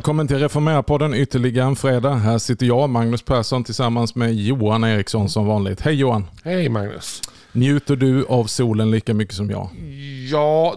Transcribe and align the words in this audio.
Välkommen 0.00 0.28
till 0.28 0.38
Reformera-podden 0.38 1.14
ytterligare 1.14 1.66
en 1.66 1.76
fredag. 1.76 2.14
Här 2.14 2.38
sitter 2.38 2.66
jag, 2.66 2.90
Magnus 2.90 3.22
Persson, 3.22 3.64
tillsammans 3.64 4.14
med 4.14 4.34
Johan 4.34 4.84
Eriksson 4.84 5.28
som 5.28 5.46
vanligt. 5.46 5.80
Hej 5.80 5.94
Johan! 5.94 6.26
Hej 6.44 6.68
Magnus! 6.68 7.22
Njuter 7.52 7.96
du 7.96 8.26
av 8.26 8.44
solen 8.44 8.90
lika 8.90 9.14
mycket 9.14 9.34
som 9.34 9.50
jag? 9.50 9.68
Ja, 10.30 10.76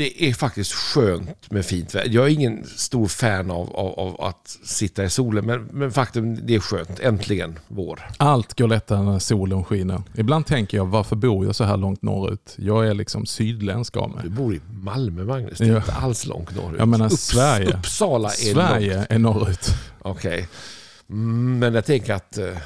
det 0.00 0.24
är 0.24 0.34
faktiskt 0.34 0.72
skönt 0.72 1.50
med 1.50 1.66
fint 1.66 1.94
väder. 1.94 2.10
Jag 2.10 2.24
är 2.26 2.28
ingen 2.30 2.64
stor 2.76 3.06
fan 3.08 3.50
av, 3.50 3.76
av, 3.76 3.98
av 4.00 4.20
att 4.20 4.56
sitta 4.64 5.04
i 5.04 5.10
solen, 5.10 5.46
men, 5.46 5.64
men 5.64 5.92
faktum 5.92 6.46
det 6.46 6.54
är 6.54 6.60
skönt. 6.60 7.00
Äntligen 7.00 7.58
vår. 7.68 8.00
Allt 8.16 8.58
går 8.58 8.68
lättare 8.68 9.02
när 9.02 9.18
solen 9.18 9.64
skiner. 9.64 10.02
Ibland 10.14 10.46
tänker 10.46 10.76
jag, 10.76 10.86
varför 10.86 11.16
bor 11.16 11.46
jag 11.46 11.54
så 11.54 11.64
här 11.64 11.76
långt 11.76 12.02
norrut? 12.02 12.54
Jag 12.58 12.86
är 12.88 12.94
liksom 12.94 13.26
sydländsk 13.26 13.96
av 13.96 14.10
mig. 14.10 14.20
Du 14.22 14.28
bor 14.30 14.54
i 14.54 14.60
Malmö, 14.82 15.24
Magnus. 15.24 15.58
Det 15.58 15.64
är 15.64 15.68
Ja. 15.68 15.76
inte 15.76 15.92
alls 15.92 16.26
långt 16.26 16.56
norrut. 16.56 16.78
Jag 16.78 16.88
menar 16.88 17.08
Sverige. 17.08 17.76
Uppsala 17.78 18.28
är 18.28 18.52
Sverige 18.54 18.96
långt. 18.96 19.06
är 19.10 19.18
norrut. 19.18 19.66
Okej. 20.02 20.48
Mm, 21.10 21.58
Men 21.58 21.74
jag 21.74 21.84
tänker 21.84 22.14
att... 22.14 22.38
eh, 22.38 22.56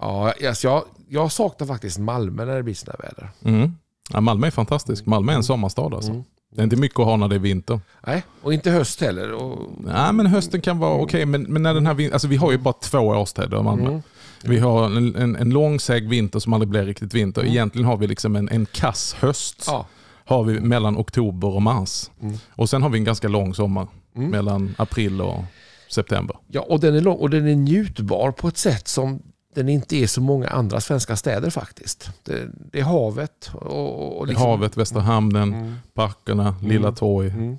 Ja, 0.00 0.32
alltså 0.48 0.68
jag, 0.68 0.84
jag 1.08 1.32
saknar 1.32 1.66
faktiskt 1.66 1.98
Malmö 1.98 2.44
när 2.44 2.56
det 2.56 2.62
blir 2.62 2.74
sådana 2.74 2.98
väder. 3.02 3.30
Mm. 3.44 3.74
Ja, 4.12 4.20
Malmö 4.20 4.46
är 4.46 4.50
fantastisk. 4.50 5.06
Malmö 5.06 5.32
är 5.32 5.36
en 5.36 5.44
sommarstad 5.44 5.94
alltså. 5.94 6.10
Mm. 6.10 6.24
Det 6.54 6.60
är 6.60 6.64
inte 6.64 6.76
mycket 6.76 6.98
att 7.00 7.06
ha 7.06 7.16
när 7.16 7.28
det 7.28 7.34
är 7.34 7.38
vinter. 7.38 7.80
Nej, 8.06 8.22
och 8.42 8.54
inte 8.54 8.70
höst 8.70 9.00
heller. 9.00 9.32
Och, 9.32 9.72
Nej, 9.78 10.12
men 10.12 10.26
hösten 10.26 10.60
kan 10.60 10.78
vara 10.78 10.94
okej. 10.94 11.26
men, 11.26 11.42
men 11.42 11.62
när 11.62 11.74
den 11.74 11.86
här 11.86 11.94
vin- 11.94 12.12
alltså 12.12 12.28
vi 12.28 12.36
har 12.36 12.52
ju 12.52 12.58
bara 12.58 12.74
två 12.82 12.98
årstider 12.98 13.60
i 13.60 13.62
Malmö. 13.62 13.88
Mm. 13.88 14.02
Vi 14.44 14.58
har 14.58 14.84
en, 14.86 15.16
en, 15.16 15.36
en 15.36 15.50
lång 15.50 15.80
seg 15.80 16.08
vinter 16.08 16.38
som 16.38 16.52
aldrig 16.52 16.68
blir 16.68 16.82
riktigt 16.84 17.14
vinter. 17.14 17.40
Mm. 17.40 17.52
Egentligen 17.52 17.86
har 17.88 17.96
vi 17.96 18.06
liksom 18.06 18.36
en, 18.36 18.48
en 18.48 18.66
kass 18.66 19.14
höst. 19.18 19.64
ja, 19.66 19.86
Har 20.24 20.44
vi 20.44 20.60
mellan 20.60 20.96
oktober 20.96 21.48
och 21.48 21.62
mars. 21.62 22.10
Mm. 22.22 22.34
Och 22.54 22.70
sen 22.70 22.82
har 22.82 22.90
vi 22.90 22.98
en 22.98 23.04
ganska 23.04 23.28
lång 23.28 23.54
sommar. 23.54 23.86
Mm. 24.16 24.30
Mellan 24.30 24.74
april 24.78 25.20
och 25.20 25.44
september. 25.90 26.36
ja, 26.48 26.60
och 26.60 26.80
den 26.80 26.94
är 26.96 27.00
lång 27.00 27.16
och 27.16 27.30
den 27.30 27.48
är 27.48 27.54
njutbar 27.54 28.30
på 28.32 28.48
ett 28.48 28.58
sätt 28.58 28.88
som 28.88 29.22
den 29.54 29.68
inte 29.68 29.96
är 29.96 30.06
så 30.06 30.20
många 30.20 30.48
andra 30.48 30.80
svenska 30.80 31.16
städer 31.16 31.50
faktiskt. 31.50 32.10
Det, 32.22 32.48
det 32.72 32.78
är 32.80 32.84
havet 32.84 33.50
och, 33.54 34.18
och, 34.18 34.26
liksom, 34.26 34.46
Havet, 34.46 34.76
Västra 34.76 35.00
hamnen, 35.00 35.54
Mm. 35.54 35.74
parkerna, 35.94 36.56
Lilla 36.62 36.92
torg. 36.92 37.28
Mm. 37.28 37.58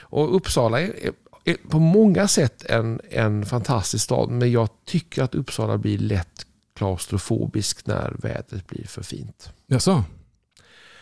Och 0.00 0.36
Uppsala 0.36 0.80
är, 0.80 0.84
är, 1.06 1.12
är 1.44 1.56
på 1.68 1.78
många 1.78 2.28
sätt 2.28 2.64
en, 2.64 3.00
en 3.10 3.46
fantastisk 3.46 4.04
stad, 4.04 4.30
men 4.30 4.52
jag 4.52 4.68
tycker 4.84 5.22
att 5.22 5.34
Uppsala 5.34 5.78
blir 5.78 5.98
lätt 5.98 6.46
klaustrofobisk 6.76 7.86
när 7.86 8.14
vädret 8.18 8.66
blir 8.66 8.86
för 8.86 9.02
fint. 9.02 9.50
Jaså? 9.66 10.04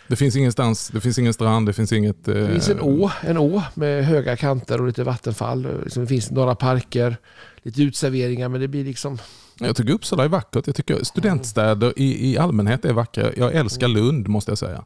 Det 0.08 0.16
finns 0.16 0.36
ingenstans, 0.36 0.88
det 0.88 1.00
finns 1.00 1.18
ingen 1.18 1.32
strand, 1.34 1.66
det 1.66 1.72
finns 1.72 1.92
inget... 1.92 2.28
eh, 2.28 2.34
Det 2.34 2.48
finns 2.52 2.68
en 2.68 2.80
å, 2.80 3.10
en 3.22 3.38
å 3.38 3.62
med 3.74 4.04
höga 4.04 4.36
kanter 4.36 4.80
och 4.80 4.86
lite 4.86 5.04
vattenfall. 5.04 5.68
Liksom 5.84 6.02
Det 6.02 6.06
finns 6.08 6.30
några 6.30 6.54
parker, 6.54 7.16
lite 7.62 7.82
utserveringar, 7.82 8.48
men 8.48 8.60
det 8.60 8.68
blir 8.68 8.84
liksom... 8.84 9.18
Jag 9.60 9.76
tycker 9.76 9.92
Uppsala 9.92 10.24
är 10.24 10.28
vackert. 10.28 10.66
Jag 10.66 10.76
tycker 10.76 11.04
studentstäder 11.04 11.92
i, 11.96 12.30
i 12.32 12.38
allmänhet 12.38 12.84
är 12.84 12.92
vackra. 12.92 13.30
Jag 13.36 13.54
älskar 13.54 13.88
Lund 13.88 14.28
måste 14.28 14.50
jag 14.50 14.58
säga. 14.58 14.84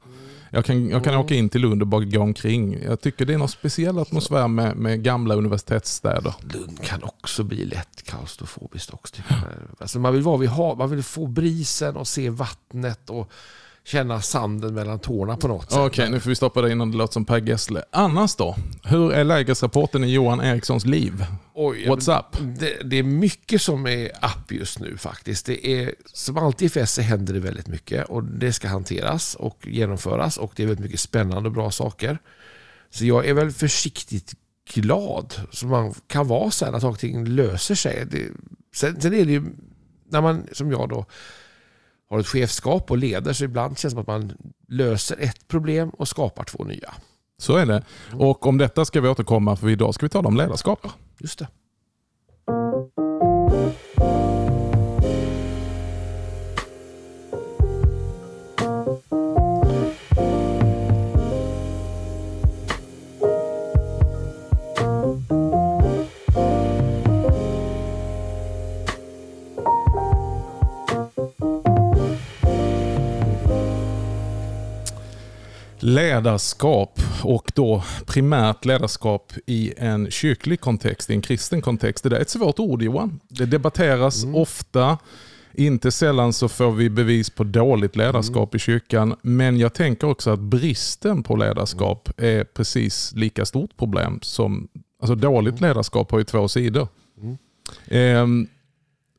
Jag 0.51 0.65
kan, 0.65 0.89
jag 0.89 1.05
kan 1.05 1.13
Mm. 1.13 1.25
åka 1.25 1.35
in 1.35 1.49
till 1.49 1.61
Lund 1.61 1.83
och 1.83 1.89
bara 1.89 2.05
gå 2.05 2.21
omkring. 2.21 2.83
Jag 2.85 3.01
tycker 3.01 3.25
det 3.27 3.35
är 3.35 3.39
någon 3.39 3.49
speciell 3.49 3.99
atmosfär 3.99 4.49
med, 4.49 4.77
med 4.77 5.03
gamla 5.03 5.35
universitetsstäder. 5.35 6.35
Lund 6.41 6.83
kan 6.83 7.03
också 7.03 7.43
bli 7.43 7.65
lätt 7.65 8.03
klaustrofobiskt 8.03 8.95
också. 8.95 9.23
Alltså 9.79 9.99
man 9.99 10.13
vill 10.13 10.23
vara 10.23 10.37
vid 10.37 10.49
hav, 10.49 10.79
man 10.79 10.91
vill 10.91 11.03
få 11.03 11.27
brisen 11.27 11.97
och 11.97 12.09
se 12.09 12.31
vattnet 12.31 13.11
och 13.11 13.31
känna 13.85 14.21
sanden 14.21 14.75
mellan 14.75 14.99
tårna 14.99 15.37
på 15.37 15.49
något 15.49 15.71
sätt. 15.71 15.81
Okej, 15.81 16.11
nu 16.11 16.21
får 16.21 16.29
vi 16.29 16.37
stoppa 16.37 16.63
det 16.63 16.73
innan 16.73 16.91
det 16.91 16.97
låter 16.97 17.13
som 17.13 17.25
Per 17.25 17.41
Gessle. 17.41 17.83
Annars 17.91 18.37
då? 18.37 18.57
Hur 18.83 19.13
är 19.13 19.25
lägesrapporten 19.25 20.05
i 20.05 20.13
Johan 20.13 20.41
Erikssons 20.41 20.87
liv? 20.87 21.27
Oj, 21.55 21.87
What's 21.89 22.19
up? 22.19 22.59
Det, 22.59 22.91
det 22.91 22.99
är 22.99 23.03
mycket 23.03 23.63
som 23.63 23.87
är 23.87 24.11
app 24.21 24.53
just 24.53 24.79
nu 24.79 24.97
faktiskt. 24.97 25.47
Det 25.47 25.67
är, 25.67 25.95
som 26.07 26.37
alltid 26.37 26.77
i 26.77 26.81
FS 26.81 26.93
så 26.93 27.03
händer 27.03 27.35
det 27.35 27.41
väldigt 27.41 27.67
mycket 27.67 28.05
och 28.05 28.25
det 28.25 28.53
ska 28.53 28.69
hanteras 28.69 29.35
och 29.35 29.67
genomföras 29.67 30.37
och 30.37 30.53
det 30.57 30.63
är 30.63 30.67
väldigt 30.67 30.85
mycket 30.85 31.01
spännande 31.01 31.49
och 31.49 31.55
bra 31.55 31.71
saker. 31.71 32.19
Så 32.91 33.05
jag 33.05 33.27
är 33.27 33.35
väl 33.35 33.51
försiktigt 33.51 34.35
glad 34.75 35.35
som 35.51 35.69
man 35.69 35.95
kan 36.07 36.29
vara 36.29 36.51
sen 36.51 36.75
att 36.75 36.83
saker 36.83 36.93
och 36.93 36.99
ting 36.99 37.25
löser 37.25 37.75
sig. 37.75 38.07
Det, 38.11 38.29
sen, 38.75 39.01
sen 39.01 39.15
är 39.15 39.25
det 39.25 39.33
ju 39.33 39.43
när 40.09 40.21
man 40.21 40.47
som 40.53 40.71
jag 40.71 40.89
då 40.89 41.07
har 42.15 42.21
ett 42.21 42.27
chefskap 42.27 42.91
och 42.91 42.99
leder 42.99 43.33
så 43.33 43.45
ibland 43.45 43.79
känns 43.79 43.83
det 43.83 43.91
som 43.91 44.01
att 44.01 44.07
man 44.07 44.33
löser 44.69 45.17
ett 45.21 45.49
problem 45.49 45.89
och 45.89 46.09
skapar 46.09 46.45
två 46.45 46.65
nya. 46.65 46.95
Så 47.39 47.57
är 47.57 47.67
det. 47.67 47.85
Och 48.13 48.47
om 48.47 48.59
detta 48.59 48.85
ska 48.85 49.01
vi 49.01 49.09
återkomma 49.09 49.57
för 49.57 49.69
idag 49.69 49.95
ska 49.95 50.07
vi 50.07 50.11
tala 50.11 50.29
om 50.29 50.37
ledarskap. 50.37 50.87
Just 51.19 51.39
det. 51.39 51.49
Ledarskap 75.87 77.01
och 77.23 77.53
då 77.55 77.83
primärt 78.07 78.65
ledarskap 78.65 79.33
i 79.47 79.75
en 79.77 80.11
kyrklig 80.11 80.61
kontext, 80.61 81.11
i 81.11 81.15
en 81.15 81.23
kristen 81.23 81.63
kontext. 81.63 82.05
Det 82.05 82.11
där 82.11 82.17
är 82.17 82.21
ett 82.21 82.31
svårt 82.31 82.59
ord 82.59 82.83
Johan. 82.83 83.21
Det 83.29 83.47
debatteras 83.47 84.25
ofta. 84.35 84.99
Inte 85.53 85.91
sällan 85.91 86.33
så 86.33 86.49
får 86.49 86.73
vi 86.73 86.91
bevis 86.91 87.31
på 87.31 87.45
dåligt 87.45 87.97
ledarskap 87.97 88.55
i 88.55 88.59
kyrkan. 88.59 89.17
Men 89.23 89.59
jag 89.59 89.75
tänker 89.75 90.07
också 90.07 90.31
att 90.31 90.41
bristen 90.41 91.23
på 91.23 91.37
ledarskap 91.37 92.09
är 92.17 92.45
precis 92.45 93.13
lika 93.15 93.45
stort 93.45 93.77
problem 93.77 94.19
som... 94.23 94.69
Alltså 95.01 95.15
dåligt 95.15 95.61
ledarskap 95.61 96.11
har 96.11 96.19
ju 96.19 96.25
två 96.25 96.49
sidor. 96.49 96.89
Mm. 97.89 98.49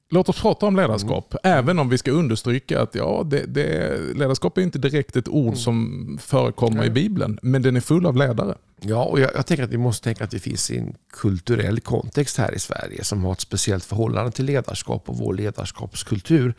Låt 0.10 0.30
oss 0.30 0.42
prata 0.42 0.66
om 0.66 0.76
ledarskap, 0.76 1.36
även 1.44 1.80
om 1.80 1.90
vi 1.90 1.98
ska 1.98 2.12
understryka 2.12 2.82
att 2.82 2.96
ja, 2.96 3.24
det, 3.26 3.46
det, 3.46 3.98
ledarskap 4.16 4.58
är 4.58 4.62
inte 4.62 4.80
direkt 4.80 5.16
ett 5.16 5.28
ord 5.28 5.58
som 5.58 6.18
förekommer 6.22 6.78
i 6.78 6.80
Nej. 6.80 6.90
Bibeln, 6.90 7.40
men 7.42 7.62
den 7.62 7.76
är 7.76 7.82
full 7.82 8.06
av 8.06 8.16
ledare. 8.16 8.56
Ja, 8.82 9.04
och 9.04 9.20
jag, 9.20 9.32
jag 9.36 9.46
tänker 9.46 9.64
att 9.64 9.70
vi 9.70 9.78
måste 9.78 10.04
tänka 10.04 10.24
att 10.24 10.32
det 10.32 10.40
finns 10.40 10.72
en 10.72 10.96
kulturell 11.14 11.80
kontext 11.80 12.38
här 12.38 12.56
i 12.56 12.60
Sverige 12.60 13.04
som 13.04 13.24
har 13.24 13.32
ett 13.32 13.42
speciellt 13.42 13.86
förhållande 13.86 14.32
till 14.32 14.46
ledarskap 14.46 15.10
och 15.10 15.18
vår 15.18 15.34
ledarskapskultur. 15.34 16.54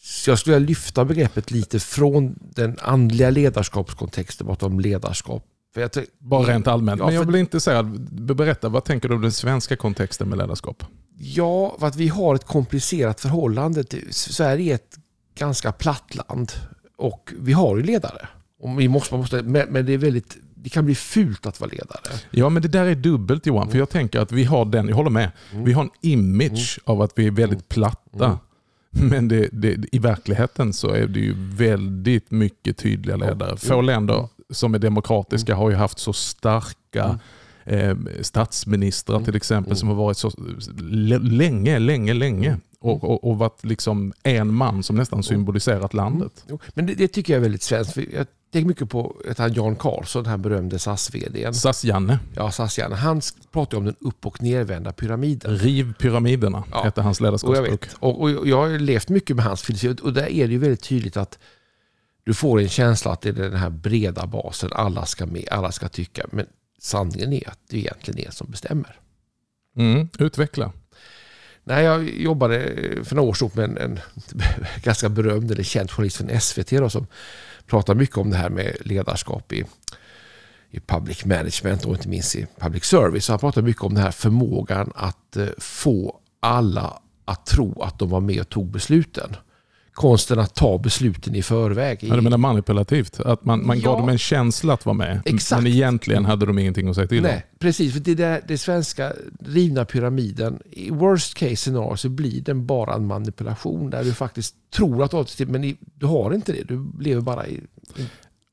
Så 0.00 0.30
jag 0.30 0.38
skulle 0.38 0.56
vilja 0.56 0.68
lyfta 0.68 1.04
begreppet 1.04 1.50
lite 1.50 1.80
från 1.80 2.38
den 2.40 2.78
andliga 2.82 3.30
ledarskapskontexten 3.30 4.46
bortom 4.46 4.80
ledarskap. 4.80 5.44
Jag 5.80 5.90
Bara 6.18 6.42
rent 6.42 6.66
allmänt. 6.66 6.98
Ja, 6.98 7.06
Men 7.06 7.14
jag 7.14 7.24
för- 7.24 7.30
blir 7.30 7.40
intresserad, 7.40 7.86
berätta, 8.36 8.68
vad 8.68 8.84
tänker 8.84 9.08
du 9.08 9.14
om 9.14 9.22
den 9.22 9.32
svenska 9.32 9.76
kontexten 9.76 10.28
med 10.28 10.38
ledarskap? 10.38 10.84
Ja, 11.18 11.76
för 11.78 11.86
att 11.86 11.96
vi 11.96 12.08
har 12.08 12.34
ett 12.34 12.44
komplicerat 12.44 13.20
förhållande. 13.20 13.84
Till, 13.84 14.06
Sverige 14.10 14.72
är 14.72 14.74
ett 14.74 14.98
ganska 15.38 15.72
platt 15.72 16.14
land 16.14 16.52
och 16.96 17.32
vi 17.38 17.52
har 17.52 17.76
ju 17.76 17.82
ledare. 17.82 18.28
Och 18.60 18.80
vi 18.80 18.88
måste, 18.88 19.14
man 19.14 19.20
måste, 19.20 19.42
men, 19.42 19.86
det, 19.86 19.92
är 19.92 19.98
väldigt, 19.98 20.36
det 20.54 20.70
kan 20.70 20.84
bli 20.84 20.94
fult 20.94 21.46
att 21.46 21.60
vara 21.60 21.70
ledare. 21.70 22.00
Ja, 22.30 22.48
men 22.48 22.62
det 22.62 22.68
där 22.68 22.84
är 22.84 22.94
dubbelt 22.94 23.46
Johan, 23.46 23.70
för 23.70 23.78
jag 23.78 23.90
tänker 23.90 24.20
att 24.20 24.32
vi 24.32 24.44
har 24.44 24.64
den, 24.64 24.88
jag 24.88 24.96
håller 24.96 25.10
med, 25.10 25.30
vi 25.52 25.72
har 25.72 25.82
en 25.82 25.90
image 26.00 26.78
av 26.84 27.02
att 27.02 27.12
vi 27.14 27.26
är 27.26 27.30
väldigt 27.30 27.68
platta. 27.68 28.38
Men 28.90 29.28
det, 29.28 29.48
det, 29.52 29.84
i 29.92 29.98
verkligheten 29.98 30.72
så 30.72 30.88
är 30.88 31.06
det 31.06 31.20
ju 31.20 31.34
väldigt 31.36 32.30
mycket 32.30 32.76
tydliga 32.76 33.16
ledare. 33.16 33.56
Få 33.56 33.80
länder 33.80 34.28
som 34.52 34.74
är 34.74 34.78
demokratiska 34.78 35.54
har 35.54 35.70
ju 35.70 35.76
haft 35.76 35.98
så 35.98 36.12
starka 36.12 37.18
eh, 37.64 37.96
statsministrar 38.20 39.20
till 39.20 39.36
exempel 39.36 39.76
som 39.76 39.88
har 39.88 39.94
varit 39.94 40.16
så 40.16 40.30
länge, 41.20 41.78
länge, 41.78 42.14
länge. 42.14 42.56
Och, 42.80 43.04
och, 43.04 43.24
och 43.30 43.38
varit 43.38 43.64
liksom 43.64 44.12
en 44.22 44.54
man 44.54 44.82
som 44.82 44.96
nästan 44.96 45.22
symboliserat 45.22 45.94
landet. 45.94 46.44
Men 46.74 46.86
det, 46.86 46.94
det 46.94 47.08
tycker 47.08 47.32
jag 47.32 47.38
är 47.38 47.42
väldigt 47.42 47.62
svenskt. 47.62 47.96
Jag 47.96 48.26
tänker 48.52 48.68
mycket 48.68 48.90
på 48.90 49.16
han 49.38 49.52
Jan 49.52 49.76
Karlsson, 49.76 50.22
den 50.22 50.30
här 50.30 50.36
berömde 50.38 50.78
SAS-vdn. 50.78 51.54
SAS-Janne, 51.54 52.18
Ja, 52.34 52.50
SAS-Janne. 52.50 52.94
Han 52.94 53.20
pratar 53.52 53.78
om 53.78 53.84
den 53.84 53.94
upp 54.00 54.26
och 54.26 54.42
nervända 54.42 54.92
pyramiden. 54.92 55.58
riv 55.58 55.92
pyramiderna, 55.94 56.64
Ja. 56.70 56.82
hette 56.84 57.02
hans 57.02 57.20
Och 57.20 57.24
jag, 57.24 57.26
ledarskapsbok. 57.26 57.84
vet, 57.86 57.94
och, 57.98 58.20
och 58.20 58.48
jag 58.48 58.56
har 58.56 58.78
levt 58.78 59.08
mycket 59.08 59.36
med 59.36 59.44
hans 59.44 59.62
filosofi 59.62 59.96
och 60.02 60.12
där 60.12 60.26
är 60.26 60.46
det 60.46 60.52
ju 60.52 60.58
väldigt 60.58 60.82
tydligt 60.82 61.16
att 61.16 61.38
du 62.26 62.34
får 62.34 62.60
en 62.60 62.68
känsla 62.68 63.12
att 63.12 63.20
det 63.20 63.28
är 63.28 63.32
den 63.32 63.56
här 63.56 63.70
breda 63.70 64.26
basen, 64.26 64.70
alla 64.72 65.06
ska 65.06 65.26
med, 65.26 65.48
alla 65.50 65.72
ska 65.72 65.88
tycka. 65.88 66.26
Men 66.32 66.46
sanningen 66.78 67.32
är 67.32 67.48
att 67.48 67.58
det 67.68 67.78
egentligen 67.78 68.26
är 68.26 68.30
som 68.30 68.50
bestämmer. 68.50 69.00
Mm, 69.76 70.08
utveckla. 70.18 70.72
När 71.64 71.80
jag 71.80 72.10
jobbade 72.10 72.74
för 73.04 73.16
några 73.16 73.28
år 73.28 73.34
sedan 73.34 73.50
med 73.54 73.64
en, 73.64 73.78
en 73.78 74.00
ganska 74.82 75.08
berömd 75.08 75.50
eller 75.50 75.62
känd 75.62 75.90
journalist 75.90 76.16
från 76.16 76.40
SVT 76.40 76.70
då, 76.70 76.90
som 76.90 77.06
pratar 77.66 77.94
mycket 77.94 78.16
om 78.16 78.30
det 78.30 78.36
här 78.36 78.50
med 78.50 78.76
ledarskap 78.80 79.52
i, 79.52 79.64
i 80.70 80.80
public 80.80 81.24
management 81.24 81.84
och 81.84 81.94
inte 81.94 82.08
minst 82.08 82.36
i 82.36 82.46
public 82.58 82.84
service. 82.84 83.24
Så 83.24 83.32
han 83.32 83.38
pratar 83.38 83.62
mycket 83.62 83.82
om 83.82 83.94
den 83.94 84.02
här 84.02 84.10
förmågan 84.10 84.92
att 84.94 85.36
eh, 85.36 85.46
få 85.58 86.20
alla 86.40 87.02
att 87.24 87.46
tro 87.46 87.82
att 87.82 87.98
de 87.98 88.10
var 88.10 88.20
med 88.20 88.40
och 88.40 88.48
tog 88.48 88.70
besluten. 88.70 89.36
Konsten 89.96 90.38
att 90.38 90.54
ta 90.54 90.78
besluten 90.78 91.34
i 91.34 91.42
förväg. 91.42 91.98
Ja, 92.02 92.16
du 92.16 92.22
menar 92.22 92.38
manipulativt? 92.38 93.20
Att 93.20 93.44
man, 93.44 93.66
man 93.66 93.78
Ja. 93.80 93.84
gav 93.90 94.00
dem 94.00 94.08
en 94.08 94.18
känsla 94.18 94.74
att 94.74 94.86
vara 94.86 94.94
med, 94.96 95.20
Exakt. 95.24 95.62
men 95.62 95.72
egentligen 95.72 96.24
hade 96.24 96.46
de 96.46 96.58
ingenting 96.58 96.88
att 96.88 96.94
säga 96.94 97.06
till 97.06 97.18
om. 97.18 97.22
Nej, 97.22 97.46
precis. 97.58 97.92
För 97.92 98.00
det, 98.00 98.14
där, 98.14 98.42
det 98.48 98.58
svenska 98.58 99.12
rivna 99.40 99.84
pyramiden, 99.84 100.58
i 100.70 100.90
worst 100.90 101.34
case 101.34 101.56
scenario 101.56 101.96
så 101.96 102.08
blir 102.08 102.40
den 102.40 102.66
bara 102.66 102.94
en 102.94 103.06
manipulation 103.06 103.90
där 103.90 104.04
du 104.04 104.14
faktiskt 104.14 104.54
tror 104.74 105.02
att 105.04 105.10
du 105.10 105.16
har 105.16 105.46
men 105.46 105.76
du 105.94 106.06
har 106.06 106.34
inte 106.34 106.52
det. 106.52 106.62
Du 106.62 106.86
lever 107.00 107.20
bara 107.20 107.46
i... 107.46 107.60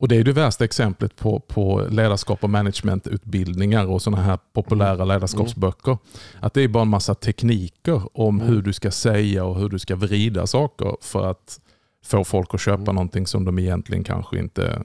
Och 0.04 0.10
Det 0.10 0.16
är 0.16 0.24
det 0.24 0.32
värsta 0.32 0.66
exemplet 0.66 1.16
på, 1.16 1.40
på 1.40 1.88
ledarskap 1.92 2.44
och 2.44 2.50
managementutbildningar 2.50 3.86
och 3.86 4.02
sådana 4.02 4.24
här 4.24 4.40
populära 4.54 5.06
ledarskapsböcker. 5.06 5.98
Att 6.40 6.54
det 6.54 6.62
är 6.62 6.68
bara 6.68 6.82
en 6.82 6.90
massa 6.90 7.16
tekniker 7.16 8.02
om 8.14 8.42
hur 8.42 8.62
du 8.62 8.74
ska 8.74 8.92
säga 8.92 9.46
och 9.46 9.60
hur 9.60 9.70
du 9.70 9.80
ska 9.80 9.96
vrida 9.96 10.48
saker 10.48 10.98
för 11.02 11.26
att 11.26 11.60
få 12.06 12.24
folk 12.24 12.54
att 12.54 12.62
köpa 12.62 12.92
någonting 12.92 13.28
som 13.28 13.46
de 13.46 13.60
egentligen 13.60 14.04
kanske 14.04 14.40
inte... 14.40 14.84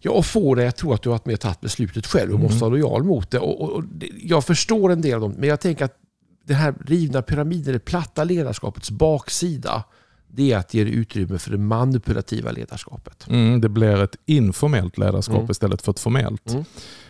Ja, 0.00 0.10
och 0.10 0.26
få 0.26 0.54
dig 0.54 0.66
att 0.66 0.76
tro 0.76 0.92
att 0.92 1.02
du 1.02 1.08
har 1.08 1.14
varit 1.14 1.26
med 1.26 1.34
och 1.34 1.40
tagit 1.40 1.60
beslutet 1.60 2.06
själv 2.06 2.34
och 2.34 2.40
måste 2.40 2.60
vara 2.60 2.70
lojal 2.70 3.04
mot 3.04 3.30
det. 3.30 3.38
Och, 3.38 3.60
och, 3.60 3.70
och 3.70 3.84
det. 3.84 4.10
Jag 4.22 4.44
förstår 4.44 4.92
en 4.92 5.00
del 5.00 5.14
av 5.14 5.20
dem, 5.20 5.34
men 5.38 5.48
jag 5.48 5.60
tänker 5.60 5.84
att 5.84 5.96
den 6.44 6.56
här 6.56 6.74
rivna 6.86 7.22
pyramiden, 7.22 7.72
det 7.72 7.78
platta 7.78 8.24
ledarskapets 8.24 8.90
baksida, 8.90 9.84
det 10.28 10.52
är 10.52 10.58
att 10.58 10.74
ge 10.74 10.82
utrymme 10.82 11.38
för 11.38 11.50
det 11.50 11.58
manipulativa 11.58 12.50
ledarskapet. 12.50 13.26
Mm, 13.28 13.60
det 13.60 13.68
blir 13.68 14.02
ett 14.02 14.16
informellt 14.26 14.98
ledarskap 14.98 15.36
Mm. 15.38 15.50
istället 15.50 15.82
för 15.82 15.92
ett 15.92 16.00
formellt. 16.00 16.50
Mm. 16.52 16.64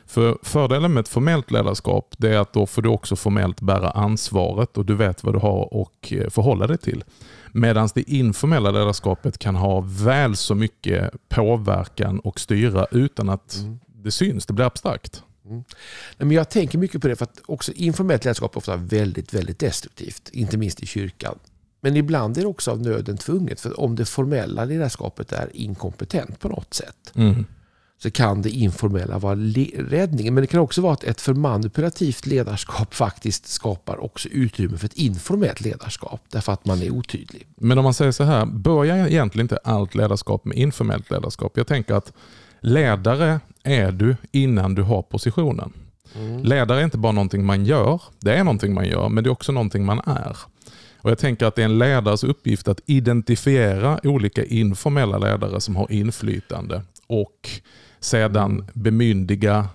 För 0.06 0.38
Fördelen 0.42 0.92
med 0.92 1.00
ett 1.00 1.08
formellt 1.08 1.50
ledarskap 1.50 2.24
är 2.24 2.38
att 2.38 2.52
då 2.52 2.66
får 2.66 2.82
du 2.82 2.88
också 2.88 3.16
formellt 3.16 3.60
bära 3.60 3.90
ansvaret 3.90 4.76
och 4.78 4.84
du 4.86 4.94
vet 4.94 5.24
vad 5.24 5.34
du 5.34 5.38
har 5.38 5.74
och 5.74 6.12
eh, 6.12 6.28
förhålla 6.30 6.66
dig 6.66 6.78
till. 6.78 7.04
Medan 7.52 7.88
det 7.94 8.10
informella 8.10 8.70
ledarskapet 8.70 9.38
kan 9.38 9.54
ha 9.56 9.80
väl 9.86 10.36
så 10.36 10.54
mycket 10.54 11.10
påverkan 11.28 12.18
och 12.20 12.40
styra 12.40 12.86
utan 12.90 13.28
att 13.28 13.56
Mm. 13.56 13.78
det 13.86 14.10
syns. 14.10 14.46
Det 14.46 14.52
blir 14.52 14.64
abstrakt. 14.66 15.22
Nej, 15.46 15.62
Men 16.18 16.30
jag 16.30 16.50
tänker 16.50 16.78
mycket 16.78 17.02
på 17.02 17.08
det 17.08 17.16
för 17.16 17.24
att 17.24 17.40
också 17.46 17.72
informellt 17.72 18.24
ledarskap 18.24 18.54
är 18.54 18.58
ofta 18.58 18.76
väldigt, 18.76 19.34
väldigt 19.34 19.58
destruktivt. 19.58 20.28
Inte 20.32 20.56
minst 20.58 20.80
i 20.82 20.86
kyrkan. 20.86 21.38
Men 21.84 21.96
ibland 21.96 22.38
är 22.38 22.42
det 22.42 22.46
också 22.48 22.70
av 22.70 22.80
nöden 22.82 23.16
tvunget. 23.16 23.60
För 23.60 23.80
om 23.80 23.96
det 23.96 24.04
formella 24.04 24.64
ledarskapet 24.64 25.32
är 25.32 25.56
inkompetent 25.56 26.40
på 26.40 26.48
något 26.48 26.74
sätt 26.74 27.12
Mm. 27.14 27.44
så 28.02 28.10
kan 28.10 28.42
det 28.42 28.50
informella 28.50 29.18
vara 29.18 29.34
räddningen. 29.76 30.34
Men 30.34 30.42
det 30.42 30.46
kan 30.46 30.60
också 30.60 30.80
vara 30.80 30.92
att 30.92 31.04
ett 31.04 31.20
för 31.20 31.34
manipulativt 31.34 32.26
ledarskap 32.26 32.94
faktiskt 33.04 33.46
skapar 33.46 34.04
också 34.04 34.28
utrymme 34.28 34.78
för 34.78 34.86
ett 34.86 34.94
informellt 34.94 35.60
ledarskap. 35.60 36.20
Därför 36.30 36.52
att 36.52 36.64
man 36.66 36.82
är 36.82 36.90
otydlig. 36.90 37.46
Men 37.56 37.78
om 37.78 37.84
man 37.84 37.94
säger 37.94 38.12
så 38.12 38.24
här, 38.24 38.46
börjar 38.46 39.06
egentligen 39.06 39.44
inte 39.44 39.58
allt 39.64 39.94
ledarskap 39.94 40.44
med 40.44 40.56
informellt 40.58 41.10
ledarskap? 41.10 41.52
Jag 41.56 41.66
tänker 41.66 41.94
att 41.94 42.12
ledare 42.60 43.40
är 43.62 43.92
du 43.92 44.16
innan 44.32 44.74
du 44.74 44.82
har 44.82 45.02
positionen. 45.02 45.72
Ledare 46.42 46.80
är 46.80 46.84
inte 46.84 46.98
bara 46.98 47.12
någonting 47.12 47.44
man 47.44 47.64
gör, 47.64 48.02
det 48.20 48.34
är 48.34 48.44
någonting 48.44 48.74
man 48.74 48.86
gör, 48.86 49.08
men 49.08 49.24
det 49.24 49.28
är 49.28 49.32
också 49.32 49.52
någonting 49.52 49.84
man 49.84 50.00
är. 50.06 50.36
Och 51.04 51.10
Jag 51.10 51.18
tänker 51.18 51.46
att 51.46 51.54
det 51.54 51.62
är 51.62 51.64
en 51.64 51.78
ledares 51.78 52.24
uppgift 52.24 52.68
att 52.68 52.80
identifiera 52.86 54.00
olika 54.02 54.44
informella 54.44 55.18
ledare 55.18 55.60
som 55.60 55.76
har 55.76 55.92
inflytande 55.92 56.82
och 57.06 57.50
sedan 58.00 58.70
bemyndiga, 58.74 59.68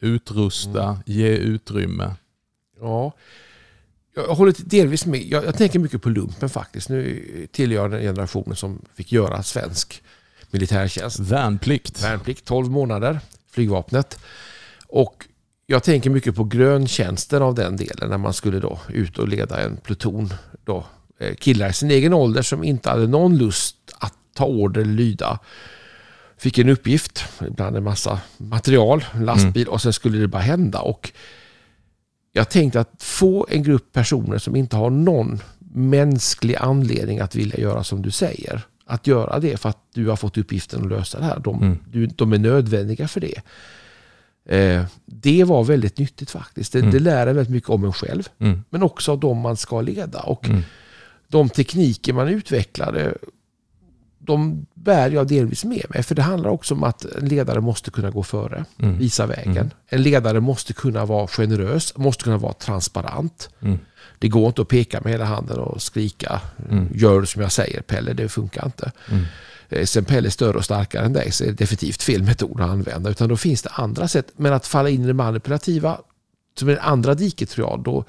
utrusta, 0.00 0.98
ge 1.06 1.28
utrymme. 1.28 2.14
Ja. 2.80 3.12
Jag 4.14 4.34
håller 4.34 4.54
delvis 4.58 5.06
med. 5.06 5.22
Jag, 5.22 5.44
jag 5.44 5.56
tänker 5.56 5.78
mycket 5.78 6.02
på 6.02 6.08
lumpen 6.08 6.48
faktiskt. 6.48 6.88
Nu 6.88 7.46
tillhör 7.52 7.76
jag 7.76 7.90
den 7.90 8.00
generationen 8.00 8.56
som 8.56 8.82
fick 8.94 9.12
göra 9.12 9.42
svensk 9.42 10.02
militärtjänst. 10.50 11.18
Värnplikt. 11.20 12.04
Värnplikt 12.04 12.44
12 12.44 12.70
månader, 12.70 13.20
flygvapnet. 13.50 14.18
Och 14.86 15.24
jag 15.66 15.82
tänker 15.82 16.10
mycket 16.10 16.34
på 16.36 16.44
gröntjänsten 16.44 17.42
av 17.42 17.54
den 17.54 17.76
delen 17.76 18.10
när 18.10 18.18
man 18.18 18.32
skulle 18.32 18.60
då 18.60 18.78
ut 18.88 19.18
och 19.18 19.28
leda 19.28 19.60
en 19.60 19.76
pluton. 19.76 20.32
Då, 20.64 20.86
eh, 21.20 21.34
killar 21.34 21.68
i 21.68 21.72
sin 21.72 21.90
egen 21.90 22.12
ålder 22.12 22.42
som 22.42 22.64
inte 22.64 22.90
hade 22.90 23.06
någon 23.06 23.38
lust 23.38 23.76
att 23.98 24.14
ta 24.34 24.44
order 24.44 24.80
eller 24.80 24.92
lyda. 24.92 25.38
Fick 26.38 26.58
en 26.58 26.68
uppgift, 26.68 27.24
ibland 27.46 27.76
en 27.76 27.84
massa 27.84 28.20
material, 28.36 29.04
lastbil 29.20 29.68
och 29.68 29.82
sen 29.82 29.92
skulle 29.92 30.18
det 30.18 30.28
bara 30.28 30.42
hända. 30.42 30.78
Och 30.80 31.12
jag 32.32 32.48
tänkte 32.50 32.80
att 32.80 32.92
få 32.98 33.46
en 33.50 33.62
grupp 33.62 33.92
personer 33.92 34.38
som 34.38 34.56
inte 34.56 34.76
har 34.76 34.90
någon 34.90 35.40
mänsklig 35.74 36.56
anledning 36.56 37.20
att 37.20 37.34
vilja 37.34 37.60
göra 37.60 37.84
som 37.84 38.02
du 38.02 38.10
säger. 38.10 38.62
Att 38.86 39.06
göra 39.06 39.38
det 39.38 39.56
för 39.60 39.68
att 39.68 39.78
du 39.94 40.08
har 40.08 40.16
fått 40.16 40.38
uppgiften 40.38 40.82
att 40.82 40.88
lösa 40.90 41.18
det 41.18 41.24
här. 41.24 41.38
De, 41.38 41.62
Mm. 41.62 41.78
du, 41.92 42.06
de 42.06 42.32
är 42.32 42.38
nödvändiga 42.38 43.08
för 43.08 43.20
det. 43.20 43.40
Eh, 44.48 44.84
det 45.06 45.44
var 45.44 45.64
väldigt 45.64 45.98
nyttigt 45.98 46.30
faktiskt. 46.30 46.72
Det, 46.72 46.78
Mm. 46.78 46.90
det 46.90 46.98
lär 46.98 47.26
en 47.26 47.36
väldigt 47.36 47.54
mycket 47.54 47.70
om 47.70 47.84
en 47.84 47.92
själv. 47.92 48.28
Mm. 48.38 48.62
Men 48.70 48.82
också 48.82 49.12
av 49.12 49.20
de 49.20 49.38
man 49.38 49.56
ska 49.56 49.80
leda. 49.80 50.20
Och 50.20 50.48
Mm. 50.48 50.62
de 51.28 51.48
tekniker 51.48 52.12
man 52.12 52.28
utvecklade, 52.28 53.14
de 54.18 54.66
bär 54.74 55.10
jag 55.10 55.28
delvis 55.28 55.64
med 55.64 55.82
mig. 55.90 56.02
För 56.02 56.14
det 56.14 56.22
handlar 56.22 56.50
också 56.50 56.74
om 56.74 56.84
att 56.84 57.04
en 57.04 57.28
ledare 57.28 57.60
måste 57.60 57.90
kunna 57.90 58.10
gå 58.10 58.22
före, 58.22 58.64
Mm. 58.78 58.98
visa 58.98 59.26
vägen. 59.26 59.56
Mm. 59.56 59.70
En 59.88 60.02
ledare 60.02 60.40
måste 60.40 60.72
kunna 60.72 61.04
vara 61.04 61.26
generös, 61.26 61.96
måste 61.96 62.24
kunna 62.24 62.38
vara 62.38 62.52
transparent. 62.52 63.50
Mm. 63.62 63.78
Det 64.18 64.28
går 64.28 64.46
inte 64.46 64.62
att 64.62 64.68
peka 64.68 65.00
med 65.00 65.12
hela 65.12 65.24
handen 65.24 65.58
och 65.58 65.82
skrika 65.82 66.40
gör 66.94 67.24
som 67.24 67.42
jag 67.42 67.52
säger 67.52 67.80
Pelle, 67.82 68.12
det 68.12 68.28
funkar 68.28 68.66
inte. 68.66 68.92
Eh, 69.68 69.84
Sen 69.84 70.04
Pelle 70.04 70.28
är 70.28 70.30
större 70.30 70.56
och 70.56 70.64
starkare 70.64 71.04
än 71.04 71.12
dig 71.12 71.32
så 71.32 71.44
är 71.44 71.48
det 71.48 71.54
definitivt 71.54 72.02
fel 72.02 72.22
metod 72.22 72.60
att 72.60 72.70
använda. 72.70 73.10
Utan 73.10 73.28
då 73.28 73.36
finns 73.36 73.62
det 73.62 73.70
andra 73.70 74.08
sätt. 74.08 74.32
Men 74.36 74.52
att 74.52 74.66
falla 74.66 74.88
in 74.88 75.04
i 75.04 75.06
det 75.06 75.14
manipulativa, 75.14 75.98
som 76.58 76.68
är 76.68 76.72
det 76.72 76.82
andra 76.82 77.14
diket 77.14 77.50
tror 77.50 77.70
jag, 77.70 77.82
då, 77.82 78.04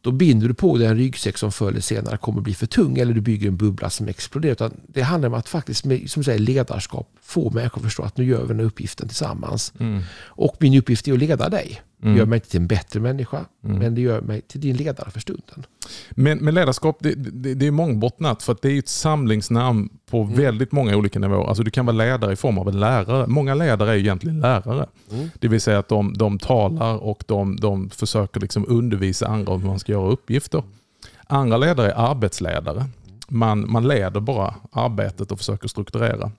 då 0.00 0.12
binder 0.12 0.48
du 0.48 0.54
på 0.54 0.78
dig 0.78 0.86
en 0.86 0.96
ryggsäck 0.96 1.38
som 1.38 1.52
förr 1.52 1.68
eller 1.68 1.80
senare 1.80 2.16
kommer 2.16 2.40
bli 2.40 2.54
för 2.54 2.66
tung 2.66 2.98
eller 2.98 3.14
du 3.14 3.20
bygger 3.20 3.48
en 3.48 3.56
bubbla 3.56 3.90
som 3.90 4.08
exploderar. 4.08 4.52
Utan 4.52 4.80
det 4.86 5.02
handlar 5.02 5.28
om 5.28 5.34
att 5.34 5.48
faktiskt 5.48 5.84
med 5.84 6.10
som 6.10 6.24
säger, 6.24 6.38
ledarskap 6.38 7.08
få 7.22 7.50
människor 7.50 7.78
att 7.78 7.84
förstå 7.84 8.02
att 8.02 8.16
nu 8.16 8.24
gör 8.24 8.42
vi 8.42 8.48
den 8.48 8.58
här 8.58 8.66
uppgiften 8.66 9.08
tillsammans. 9.08 9.72
Mm. 9.80 10.02
Och 10.16 10.56
min 10.60 10.78
uppgift 10.78 11.08
är 11.08 11.12
att 11.12 11.18
leda 11.18 11.48
dig. 11.48 11.82
Det 11.98 12.06
Mm. 12.06 12.18
gör 12.18 12.26
mig 12.26 12.36
inte 12.36 12.48
till 12.50 12.60
en 12.60 12.66
bättre 12.66 13.00
människa, 13.00 13.44
Mm. 13.64 13.78
men 13.78 13.94
det 13.94 14.00
gör 14.00 14.20
mig 14.20 14.40
till 14.40 14.60
din 14.60 14.76
ledare 14.76 15.10
för 15.10 15.20
stunden. 15.20 15.66
Men, 16.10 16.38
men 16.38 16.54
ledarskap 16.54 16.96
det, 17.00 17.14
det, 17.14 17.54
det 17.54 17.66
är 17.66 17.70
mångbottnat 17.70 18.42
för 18.42 18.52
att 18.52 18.62
det 18.62 18.72
är 18.72 18.78
ett 18.78 18.88
samlingsnamn 18.88 19.88
på 20.10 20.22
väldigt 20.24 20.72
många 20.72 20.96
olika 20.96 21.18
nivåer. 21.18 21.46
Alltså 21.48 21.62
du 21.62 21.70
kan 21.70 21.86
vara 21.86 21.96
ledare 21.96 22.32
i 22.32 22.36
form 22.36 22.58
av 22.58 22.68
en 22.68 22.80
lärare. 22.80 23.26
Många 23.26 23.54
ledare 23.54 23.90
är 23.90 23.96
egentligen 23.96 24.40
lärare. 24.40 24.86
Mm. 25.12 25.28
Det 25.40 25.48
vill 25.48 25.60
säga 25.60 25.78
att 25.78 25.88
de, 25.88 26.14
de 26.14 26.38
talar 26.38 26.96
och 26.96 27.24
de, 27.26 27.56
de 27.56 27.90
försöker 27.90 28.40
liksom 28.40 28.64
undervisa 28.68 29.26
andra 29.26 29.52
om 29.52 29.60
hur 29.60 29.68
man 29.68 29.78
ska 29.78 29.92
göra 29.92 30.08
uppgifter. 30.10 30.62
Andra 31.26 31.56
ledare 31.56 31.90
är 31.92 32.10
arbetsledare. 32.10 32.84
Man, 33.28 33.70
man 33.70 33.88
leder 33.88 34.20
bara 34.20 34.54
arbetet 34.72 35.32
och 35.32 35.38
försöker 35.38 35.68
strukturera. 35.68 36.30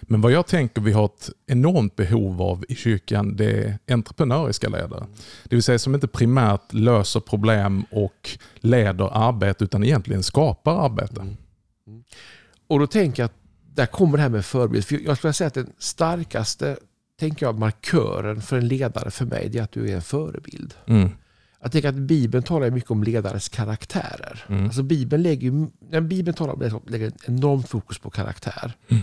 Men 0.00 0.20
vad 0.20 0.32
jag 0.32 0.46
tänker 0.46 0.80
vi 0.80 0.92
har 0.92 1.04
ett 1.04 1.30
enormt 1.46 1.96
behov 1.96 2.42
av 2.42 2.64
i 2.68 2.74
kyrkan 2.74 3.36
det 3.36 3.64
är 3.64 3.78
entreprenöriska 3.88 4.68
ledare. 4.68 5.06
Det 5.44 5.56
vill 5.56 5.62
säga 5.62 5.78
som 5.78 5.94
inte 5.94 6.08
primärt 6.08 6.72
löser 6.72 7.20
problem 7.20 7.84
och 7.90 8.38
leder 8.56 9.28
arbete 9.28 9.64
utan 9.64 9.84
egentligen 9.84 10.22
skapar 10.22 10.84
arbete. 10.84 11.26
Och 12.66 12.78
då 12.78 12.86
tänker 12.86 13.22
jag 13.22 13.26
att 13.26 13.36
där 13.74 13.86
kommer 13.86 14.16
det 14.16 14.22
här 14.22 14.30
med 14.30 14.44
förebild. 14.44 14.84
För 14.84 15.00
jag 15.04 15.16
skulle 15.16 15.32
säga 15.32 15.48
att 15.48 15.54
den 15.54 15.72
starkaste 15.78 16.76
tänker 17.20 17.46
jag, 17.46 17.58
markören 17.58 18.42
för 18.42 18.58
en 18.58 18.68
ledare 18.68 19.10
för 19.10 19.24
mig 19.24 19.58
är 19.58 19.62
att 19.62 19.72
du 19.72 19.90
är 19.90 19.94
en 19.94 20.02
förebild. 20.02 20.74
Mm. 20.86 21.08
Jag 21.62 21.72
tänker 21.72 21.88
att 21.88 21.94
Bibeln 21.94 22.44
talar 22.44 22.70
mycket 22.70 22.90
om 22.90 23.04
ledares 23.04 23.48
karaktärer. 23.48 24.44
Mm. 24.48 24.64
Alltså 24.64 24.82
Bibeln 24.82 25.22
lägger, 25.22 25.66
när 25.90 26.00
Bibeln 26.00 26.36
talar 26.36 26.52
om 26.52 26.60
det 26.60 26.90
lägger 26.90 27.12
enormt 27.26 27.68
fokus 27.68 27.98
på 27.98 28.10
karaktär. 28.10 28.72
Mm. 28.88 29.02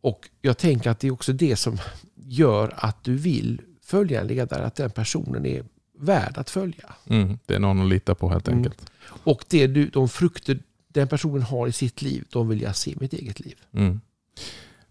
Och 0.00 0.28
jag 0.42 0.58
tänker 0.58 0.90
att 0.90 1.00
det 1.00 1.06
är 1.08 1.12
också 1.12 1.32
det 1.32 1.56
som 1.56 1.78
gör 2.14 2.74
att 2.76 3.04
du 3.04 3.14
vill 3.16 3.60
följa 3.82 4.20
en 4.20 4.26
ledare, 4.26 4.64
att 4.66 4.74
den 4.76 4.90
personen 4.90 5.46
är 5.46 5.64
värd 5.98 6.38
att 6.38 6.50
följa. 6.50 6.94
Mm. 7.06 7.38
Det 7.46 7.54
är 7.54 7.58
någon 7.58 7.80
att 7.82 7.88
lita 7.88 8.14
på 8.14 8.28
helt 8.28 8.48
Mm. 8.48 8.58
enkelt. 8.58 8.90
Och 9.24 9.44
det 9.48 9.66
du, 9.66 9.86
de 9.86 10.08
frukter 10.08 10.58
den 10.88 11.08
personen 11.08 11.42
har 11.42 11.66
i 11.68 11.72
sitt 11.72 12.02
liv, 12.02 12.24
de 12.30 12.48
vill 12.48 12.60
jag 12.62 12.76
se 12.76 12.90
i 12.90 12.96
mitt 13.00 13.12
eget 13.12 13.40
liv. 13.40 13.54
Mm. 13.74 14.00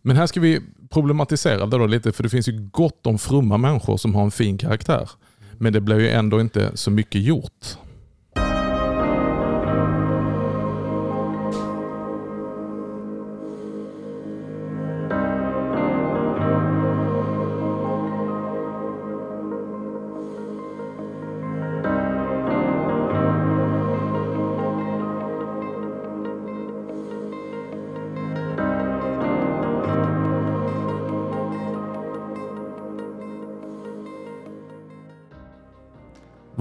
Men 0.01 0.15
här 0.17 0.27
ska 0.27 0.39
vi 0.39 0.61
problematisera 0.89 1.65
det 1.65 1.77
då 1.77 1.85
lite 1.87 2.11
för 2.11 2.23
det 2.23 2.29
finns 2.29 2.47
ju 2.47 2.69
gott 2.71 3.07
om 3.07 3.19
frumma 3.19 3.57
människor 3.57 3.97
som 3.97 4.15
har 4.15 4.23
en 4.23 4.31
fin 4.31 4.57
karaktär. 4.57 5.09
Men 5.57 5.73
det 5.73 5.81
blir 5.81 5.99
ju 5.99 6.09
ändå 6.09 6.41
inte 6.41 6.77
så 6.77 6.91
mycket 6.91 7.21
gjort. 7.21 7.77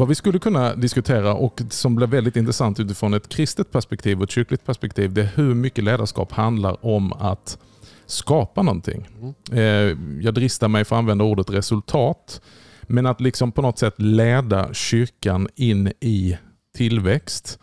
Vi 0.09 0.15
skulle 0.15 0.39
kunna 0.39 0.75
diskutera 0.75 1.35
och 1.35 1.61
som 1.71 1.95
blir 1.95 2.07
väldigt 2.07 2.37
intressant 2.37 2.81
utifrån 2.81 3.15
ett 3.15 3.29
kristet 3.29 3.73
perspektiv 3.73 4.19
och 4.19 4.25
ett 4.25 4.31
kyrkligt 4.31 4.67
perspektiv, 4.67 5.13
det 5.13 5.21
är 5.21 5.31
hur 5.35 5.55
mycket 5.55 5.85
ledarskap 5.85 6.33
handlar 6.33 6.87
om 6.87 7.13
att 7.13 7.59
skapa 8.07 8.63
någonting. 8.63 9.09
Mm. 9.51 10.21
Jag 10.23 10.35
dristar 10.35 10.69
mig 10.69 10.85
för 10.85 10.97
att 10.97 10.99
använda 10.99 11.25
ordet 11.25 11.51
resultat, 11.51 12.41
men 12.83 13.07
att 13.07 13.21
liksom 13.21 13.53
på 13.53 13.63
något 13.63 13.79
sätt 13.79 13.95
leda 13.97 14.75
kyrkan 14.75 15.49
in 15.55 15.93
i 16.01 16.39
tillväxt, 16.77 17.59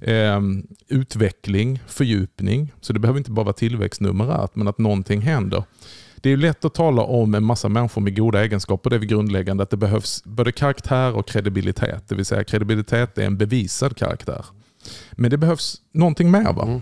eh, 0.00 0.40
utveckling, 0.88 1.80
fördjupning. 1.86 2.72
Så 2.80 2.92
det 2.92 2.98
behöver 2.98 3.18
inte 3.18 3.30
bara 3.30 3.44
vara 3.44 3.52
tillväxt 3.52 4.00
numerärt, 4.00 4.54
men 4.54 4.68
att 4.68 4.78
någonting 4.78 5.20
händer. 5.20 5.64
Det 6.20 6.30
är 6.30 6.36
lätt 6.36 6.64
att 6.64 6.74
tala 6.74 7.02
om 7.02 7.34
en 7.34 7.44
massa 7.44 7.68
människor 7.68 8.02
med 8.02 8.16
goda 8.16 8.44
egenskaper. 8.44 8.90
Det 8.90 8.96
är 8.96 9.00
grundläggande 9.00 9.62
att 9.62 9.70
det 9.70 9.76
behövs 9.76 10.24
både 10.24 10.52
karaktär 10.52 11.16
och 11.16 11.28
kredibilitet. 11.28 12.08
Det 12.08 12.14
vill 12.14 12.24
säga 12.24 12.44
kredibilitet 12.44 13.18
är 13.18 13.26
en 13.26 13.38
bevisad 13.38 13.96
karaktär. 13.96 14.44
Men 15.12 15.30
det 15.30 15.36
behövs 15.36 15.80
någonting 15.92 16.30
mer 16.30 16.52
va? 16.52 16.62
Mm. 16.62 16.80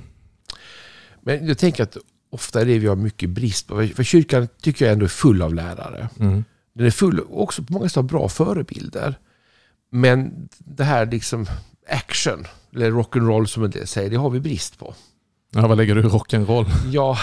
Men 1.20 1.46
jag 1.46 1.58
tänker 1.58 1.82
att 1.82 1.96
ofta 2.30 2.60
är 2.60 2.64
det 2.64 2.78
vi 2.78 2.86
har 2.86 2.96
mycket 2.96 3.30
brist 3.30 3.68
på. 3.68 3.86
För 3.86 4.02
kyrkan 4.02 4.48
tycker 4.62 4.84
jag 4.84 4.92
ändå 4.92 5.04
är 5.04 5.08
full 5.08 5.42
av 5.42 5.54
lärare. 5.54 6.08
Mm. 6.20 6.44
Den 6.72 6.86
är 6.86 6.90
full 6.90 7.20
också 7.30 7.62
på 7.62 7.72
många 7.72 7.88
sätt 7.88 7.96
av 7.96 8.04
bra 8.04 8.28
förebilder. 8.28 9.18
Men 9.90 10.48
det 10.58 10.84
här 10.84 11.06
liksom 11.06 11.46
action, 11.88 12.46
eller 12.74 12.90
rock'n'roll 12.90 13.46
som 13.46 13.64
en 13.64 13.70
del 13.70 13.86
säger, 13.86 14.10
det 14.10 14.16
har 14.16 14.30
vi 14.30 14.40
brist 14.40 14.78
på. 14.78 14.94
Ja, 15.50 15.66
vad 15.66 15.76
lägger 15.76 15.94
du 15.94 16.00
i 16.00 16.04
rock'n'roll? 16.04 16.66
Ja. 16.90 17.18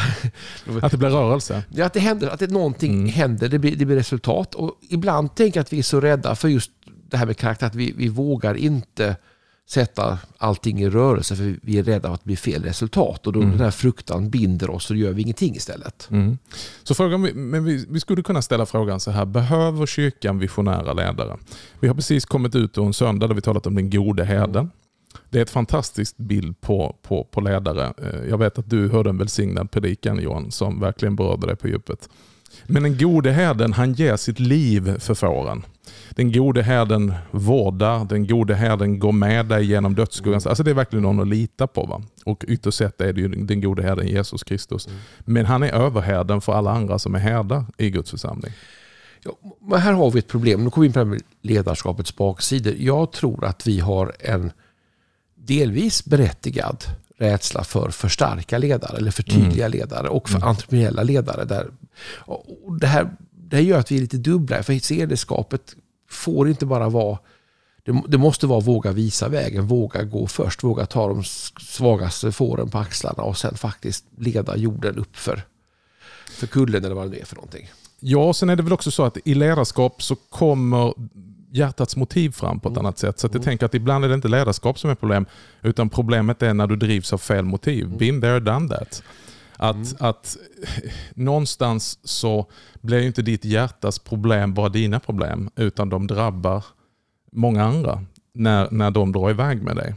att 0.81 0.91
det 0.91 0.97
blir 0.97 1.09
rörelse? 1.09 1.63
Ja, 1.69 1.85
att 1.85 1.93
det 1.93 1.99
händer, 1.99 2.27
att 2.27 2.39
det, 2.39 2.51
någonting 2.51 2.93
mm. 2.93 3.09
händer, 3.09 3.49
det 3.49 3.59
blir, 3.59 3.75
det 3.75 3.85
blir 3.85 3.95
resultat. 3.95 4.55
Och 4.55 4.71
ibland 4.89 5.35
tänker 5.35 5.57
jag 5.57 5.61
att 5.61 5.73
vi 5.73 5.79
är 5.79 5.83
så 5.83 5.99
rädda 5.99 6.35
för 6.35 6.47
just 6.47 6.71
det 7.09 7.17
här 7.17 7.25
med 7.25 7.37
karaktär, 7.37 7.67
att 7.67 7.75
vi, 7.75 7.93
vi 7.97 8.07
vågar 8.07 8.55
inte 8.55 9.15
sätta 9.69 10.17
allting 10.37 10.81
i 10.81 10.89
rörelse 10.89 11.35
för 11.35 11.59
vi 11.61 11.77
är 11.77 11.83
rädda 11.83 12.09
att 12.09 12.21
det 12.21 12.25
blir 12.25 12.35
fel 12.35 12.63
resultat. 12.63 13.27
Och 13.27 13.33
då 13.33 13.39
mm. 13.39 13.51
den 13.51 13.61
här 13.61 13.71
fruktan 13.71 14.29
binder 14.29 14.69
oss 14.69 14.89
och 14.89 14.97
gör 14.97 15.11
vi 15.11 15.21
ingenting 15.21 15.55
istället. 15.55 16.07
Mm. 16.11 16.37
Så 16.83 16.95
frågan, 16.95 17.21
men 17.21 17.63
vi, 17.63 17.85
vi, 17.89 17.99
skulle 17.99 18.23
kunna 18.23 18.41
ställa 18.41 18.65
frågan 18.65 18.99
så 18.99 19.11
här, 19.11 19.25
behöver 19.25 19.85
kyrkan 19.85 20.39
visionära 20.39 20.93
ledare? 20.93 21.37
Vi 21.79 21.87
har 21.87 21.95
precis 21.95 22.25
kommit 22.25 22.55
ut 22.55 22.77
ur 22.77 22.85
en 22.85 22.93
söndag 22.93 23.27
där 23.27 23.35
vi 23.35 23.41
talat 23.41 23.67
om 23.67 23.75
den 23.75 23.89
gode 23.89 24.23
herden. 24.23 24.71
Mm. 25.35 25.39
Det 25.39 25.39
är 25.39 25.43
ett 25.43 25.49
fantastiskt 25.49 26.17
bild 26.17 26.61
på, 26.61 26.95
på, 27.01 27.23
på 27.23 27.41
ledare. 27.41 27.93
Eh, 27.97 28.29
jag 28.29 28.37
vet 28.37 28.57
att 28.57 28.69
du 28.69 28.89
hörde 28.89 29.09
en 29.09 29.17
välsignad 29.17 29.71
predikan 29.71 30.19
Johan 30.19 30.51
som 30.51 30.79
verkligen 30.79 31.15
berörde 31.15 31.47
dig 31.47 31.55
på 31.55 31.67
djupet. 31.67 32.09
Men 32.67 32.83
den 32.83 32.97
gode 32.97 33.31
herden 33.31 33.73
han 33.73 33.93
ger 33.93 34.15
sitt 34.15 34.39
liv 34.39 34.99
för 34.99 35.13
fåren. 35.13 35.65
Den 36.09 36.31
gode 36.31 36.61
herden 36.63 37.13
vårdar, 37.31 38.05
den 38.05 38.27
gode 38.27 38.55
herden 38.55 38.99
går 38.99 39.11
med 39.11 39.45
dig 39.45 39.65
genom 39.65 39.95
dödsskuggan. 39.95 40.41
Alltså 40.45 40.63
det 40.63 40.71
är 40.71 40.75
verkligen 40.75 41.03
någon 41.03 41.19
att 41.19 41.27
lita 41.27 41.67
på. 41.67 41.85
Va? 41.85 42.01
Och 42.25 42.45
ytterst 42.47 42.77
sett 42.77 43.01
är 43.01 43.13
det 43.13 43.21
ju 43.21 43.27
den 43.27 43.61
gode 43.61 43.83
herden 43.83 44.07
Jesus 44.07 44.43
Kristus. 44.43 44.87
Mm. 44.87 44.99
Men 45.19 45.45
han 45.45 45.63
är 45.63 45.73
överherden 45.73 46.41
för 46.41 46.53
alla 46.53 46.71
andra 46.71 46.99
som 46.99 47.15
är 47.15 47.19
herdar 47.19 47.65
i 47.77 47.89
Guds 47.89 48.11
församling. 48.11 48.51
Ja, 49.23 49.77
här 49.77 49.93
har 49.93 50.11
vi 50.11 50.19
ett 50.19 50.27
problem. 50.27 50.63
Nu 50.63 50.69
kommer 50.69 50.87
vi 50.87 50.99
in 50.99 51.19
på 51.19 51.25
ledarskapets 51.41 52.15
baksidor. 52.15 52.73
Jag 52.77 53.11
tror 53.11 53.45
att 53.45 53.67
vi 53.67 53.79
har 53.79 54.13
en 54.19 54.51
delvis 55.45 56.05
berättigad 56.05 56.83
rädsla 57.17 57.63
för 57.63 57.89
för 57.89 58.09
starka 58.09 58.57
ledare 58.57 58.97
eller 58.97 59.11
för 59.11 59.23
tydliga 59.23 59.65
mm. 59.65 59.77
ledare 59.77 60.09
och 60.09 60.29
för 60.29 60.37
mm. 60.37 60.49
entreprenöriella 60.49 61.03
ledare. 61.03 61.45
Där, 61.45 61.67
och 62.25 62.79
det, 62.79 62.87
här, 62.87 63.15
det 63.31 63.55
här 63.55 63.63
gör 63.63 63.79
att 63.79 63.91
vi 63.91 63.97
är 63.97 64.01
lite 64.01 64.17
dubbla. 64.17 64.63
För 64.63 64.93
ledarskapet 64.93 65.75
får 66.09 66.49
inte 66.49 66.65
bara 66.65 66.89
vara 66.89 67.19
det, 67.85 68.03
det, 68.07 68.17
måste 68.17 68.47
vara 68.47 68.59
våga 68.59 68.91
visa 68.91 69.29
vägen, 69.29 69.67
våga 69.67 70.03
gå 70.03 70.27
först, 70.27 70.63
våga 70.63 70.85
ta 70.85 71.07
de 71.07 71.23
svagaste 71.59 72.31
fåren 72.31 72.69
på 72.69 72.77
axlarna 72.77 73.23
och 73.23 73.37
sen 73.37 73.55
faktiskt 73.57 74.05
leda 74.17 74.57
jorden 74.57 74.97
upp 74.97 75.17
för, 75.17 75.45
för 76.29 76.47
kullen 76.47 76.85
eller 76.85 76.95
vad 76.95 77.11
det 77.11 77.21
är 77.21 77.25
för 77.25 77.35
någonting. 77.35 77.69
Ja, 78.07 78.33
sen 78.33 78.49
är 78.49 78.55
det 78.55 78.63
väl 78.63 78.73
också 78.73 78.91
så 78.91 79.03
att 79.03 79.17
i 79.25 79.33
ledarskap 79.33 80.03
så 80.03 80.15
kommer 80.15 80.93
hjärtats 81.51 81.95
motiv 81.95 82.31
fram 82.31 82.59
på 82.59 82.69
ett 82.69 82.75
mm. 82.75 82.85
annat 82.85 82.97
sätt. 82.97 83.19
Så 83.19 83.25
jag 83.25 83.35
mm. 83.35 83.43
tänker 83.43 83.65
att 83.65 83.73
ibland 83.73 84.05
är 84.05 84.09
det 84.09 84.15
inte 84.15 84.27
ledarskap 84.27 84.79
som 84.79 84.89
är 84.89 84.95
problem, 84.95 85.25
utan 85.61 85.89
problemet 85.89 86.41
är 86.41 86.53
när 86.53 86.67
du 86.67 86.75
drivs 86.75 87.13
av 87.13 87.17
fel 87.17 87.45
motiv. 87.45 87.85
Mm. 87.85 87.97
Been 87.97 88.21
there, 88.21 88.39
done 88.39 88.69
that. 88.69 89.03
Att, 89.55 89.75
mm. 89.75 89.87
att 89.99 90.37
någonstans 91.13 91.99
så 92.03 92.45
blir 92.81 93.01
inte 93.01 93.21
ditt 93.21 93.45
hjärtas 93.45 93.99
problem 93.99 94.53
bara 94.53 94.69
dina 94.69 94.99
problem, 94.99 95.49
utan 95.55 95.89
de 95.89 96.07
drabbar 96.07 96.65
många 97.31 97.63
andra 97.63 98.05
när, 98.33 98.71
när 98.71 98.91
de 98.91 99.11
drar 99.11 99.29
iväg 99.29 99.61
med 99.61 99.75
dig. 99.75 99.95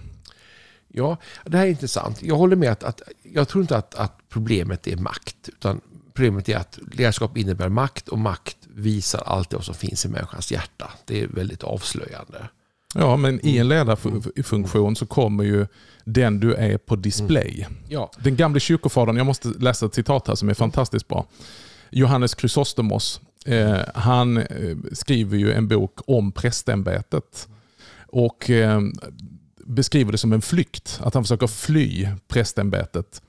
Ja, 0.88 1.16
det 1.44 1.56
här 1.56 1.64
är 1.64 1.70
intressant. 1.70 2.22
Jag 2.22 2.36
håller 2.36 2.56
med 2.56 2.72
att, 2.72 2.82
att 2.82 3.02
jag 3.22 3.48
tror 3.48 3.62
inte 3.62 3.76
att, 3.76 3.94
att 3.94 4.18
problemet 4.28 4.86
är 4.86 4.96
makt, 4.96 5.48
utan 5.48 5.80
problemet 6.18 6.48
är 6.48 6.56
att 6.56 6.78
ledarskap 6.92 7.36
innebär 7.36 7.68
makt 7.68 8.08
och 8.08 8.18
makt 8.18 8.56
visar 8.74 9.22
allt 9.26 9.50
det 9.50 9.62
som 9.62 9.74
finns 9.74 10.04
i 10.04 10.08
människans 10.08 10.52
hjärta. 10.52 10.90
Det 11.04 11.22
är 11.22 11.26
väldigt 11.26 11.62
avslöjande. 11.62 12.48
Ja, 12.94 13.16
men 13.16 13.46
i 13.46 13.58
en 13.58 13.68
ledarfunktion 13.68 14.96
så 14.96 15.06
kommer 15.06 15.44
ju 15.44 15.66
den 16.04 16.40
du 16.40 16.54
är 16.54 16.78
på 16.78 16.96
display. 16.96 17.66
Mm. 17.68 17.78
Ja. 17.88 18.10
Den 18.18 18.36
gamle 18.36 18.60
kyrkofadern, 18.60 19.16
jag 19.16 19.26
måste 19.26 19.48
läsa 19.48 19.86
ett 19.86 19.94
citat 19.94 20.28
här 20.28 20.34
som 20.34 20.48
är 20.48 20.54
fantastiskt 20.54 21.08
bra. 21.08 21.26
Johannes 21.90 22.34
Chrysostomos, 22.40 23.20
eh, 23.46 23.78
han 23.94 24.36
eh, 24.36 24.76
skriver 24.92 25.38
ju 25.38 25.52
en 25.52 25.68
bok 25.68 25.98
om 26.06 26.32
prästämbetet. 26.32 27.48
Och 28.06 28.50
eh, 28.50 28.80
beskriver 29.64 30.12
det 30.12 30.18
som 30.18 30.32
en 30.32 30.42
flykt, 30.42 31.00
att 31.02 31.14
han 31.14 31.24
försöker 31.24 31.46
fly 31.46 32.08
prästämbetet. 32.28 33.22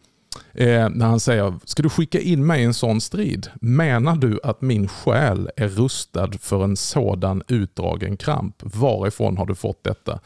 Eh, 0.54 0.90
när 0.90 1.06
han 1.06 1.20
säger, 1.20 1.54
ska 1.66 1.84
du 1.84 1.90
skicka 1.90 2.20
in 2.20 2.46
mig 2.46 2.62
i 2.62 2.66
en 2.66 2.74
sån 2.74 3.02
strid? 3.02 3.48
Menar 3.62 4.16
du 4.16 4.40
att 4.44 4.62
min 4.62 4.88
själ 4.88 5.50
är 5.56 5.68
rustad 5.68 6.32
för 6.42 6.64
en 6.64 6.78
sådan 6.78 7.44
utdragen 7.48 8.18
kramp? 8.18 8.56
Varifrån 8.60 9.38
har 9.38 9.46
du 9.46 9.56
fått 9.56 9.84
detta? 9.84 10.20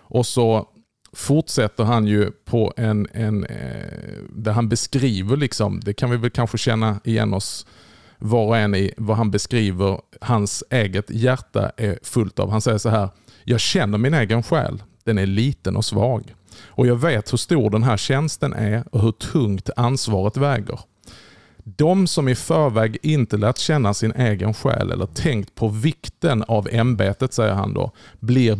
Och 0.00 0.26
så 0.26 0.68
fortsätter 1.12 1.84
han 1.84 2.06
ju 2.06 2.30
på 2.30 2.72
en, 2.76 3.08
en 3.12 3.44
eh, 3.44 4.22
där 4.30 4.52
han 4.52 4.68
beskriver, 4.68 5.36
liksom, 5.36 5.80
det 5.80 5.92
kan 5.92 6.10
vi 6.10 6.16
väl 6.16 6.30
kanske 6.30 6.58
känna 6.58 7.00
igen 7.04 7.34
oss 7.34 7.66
var 8.18 8.46
och 8.46 8.56
en 8.56 8.74
i, 8.74 8.94
vad 8.96 9.16
han 9.16 9.30
beskriver 9.30 10.00
hans 10.20 10.64
eget 10.70 11.10
hjärta 11.10 11.72
är 11.76 11.98
fullt 12.02 12.38
av. 12.38 12.50
Han 12.50 12.60
säger 12.60 12.78
så 12.78 12.88
här, 12.88 13.08
jag 13.44 13.60
känner 13.60 13.98
min 13.98 14.14
egen 14.14 14.42
själ, 14.42 14.82
den 15.04 15.18
är 15.18 15.26
liten 15.26 15.76
och 15.76 15.84
svag. 15.84 16.34
Och 16.66 16.86
jag 16.86 16.96
vet 16.96 17.32
hur 17.32 17.38
stor 17.38 17.70
den 17.70 17.82
här 17.82 17.96
tjänsten 17.96 18.52
är 18.52 18.84
och 18.92 19.00
hur 19.00 19.12
tungt 19.12 19.70
ansvaret 19.76 20.36
väger. 20.36 20.80
De 21.76 22.06
som 22.06 22.28
i 22.28 22.34
förväg 22.34 22.98
inte 23.02 23.36
lärt 23.36 23.58
känna 23.58 23.94
sin 23.94 24.12
egen 24.12 24.54
själ 24.54 24.92
eller 24.92 25.06
tänkt 25.06 25.54
på 25.54 25.68
vikten 25.68 26.42
av 26.48 26.68
ämbetet, 26.72 27.32
säger 27.32 27.54
han 27.54 27.74
då, 27.74 27.92
blir 28.20 28.56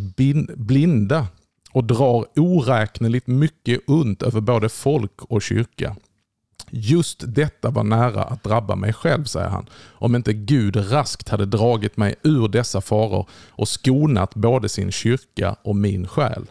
blinda 0.57 1.27
och 1.73 1.85
drar 1.85 2.27
oräkneligt 2.37 3.27
mycket 3.27 3.81
ont 3.87 4.23
över 4.23 4.41
både 4.41 4.69
folk 4.69 5.23
och 5.23 5.43
kyrka. 5.43 5.97
Just 6.71 7.35
detta 7.35 7.71
var 7.71 7.85
nära 7.85 8.23
att 8.23 8.45
drabba 8.45 8.77
mig 8.77 8.93
själv, 8.93 9.25
säger 9.25 9.49
han, 9.49 9.67
om 9.89 10.17
inte 10.17 10.33
Gud 10.33 10.93
raskt 10.93 11.29
hade 11.29 11.47
dragit 11.47 11.97
mig 11.97 12.15
ur 12.23 12.49
dessa 12.49 12.81
faror 12.81 13.29
och 13.49 13.69
skonat 13.69 14.35
både 14.35 14.69
sin 14.69 14.93
kyrka 14.93 15.57
och 15.63 15.77
min 15.77 16.09
själ. 16.09 16.47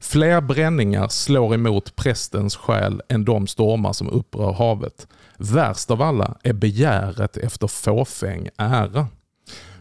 Fler 0.00 0.40
bränningar 0.40 1.08
slår 1.08 1.54
emot 1.54 1.96
prästens 1.96 2.56
själ 2.56 3.02
än 3.08 3.24
de 3.24 3.46
stormar 3.46 3.92
som 3.92 4.10
upprör 4.10 4.52
havet. 4.52 5.06
Värst 5.38 5.90
av 5.90 6.02
alla 6.02 6.36
är 6.42 6.52
begäret 6.52 7.36
efter 7.36 7.66
fåfäng 7.66 8.48
ära. 8.56 9.06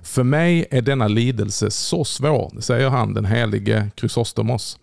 För 0.04 0.24
mig 0.24 0.66
är 0.72 0.82
denna 0.82 1.08
lidelse 1.08 1.72
så 1.72 2.06
svår, 2.06 2.62
säger 2.62 2.90
han 2.90 3.14
den 3.14 3.26
helige 3.26 3.90
Chrysostomos. 3.96 4.80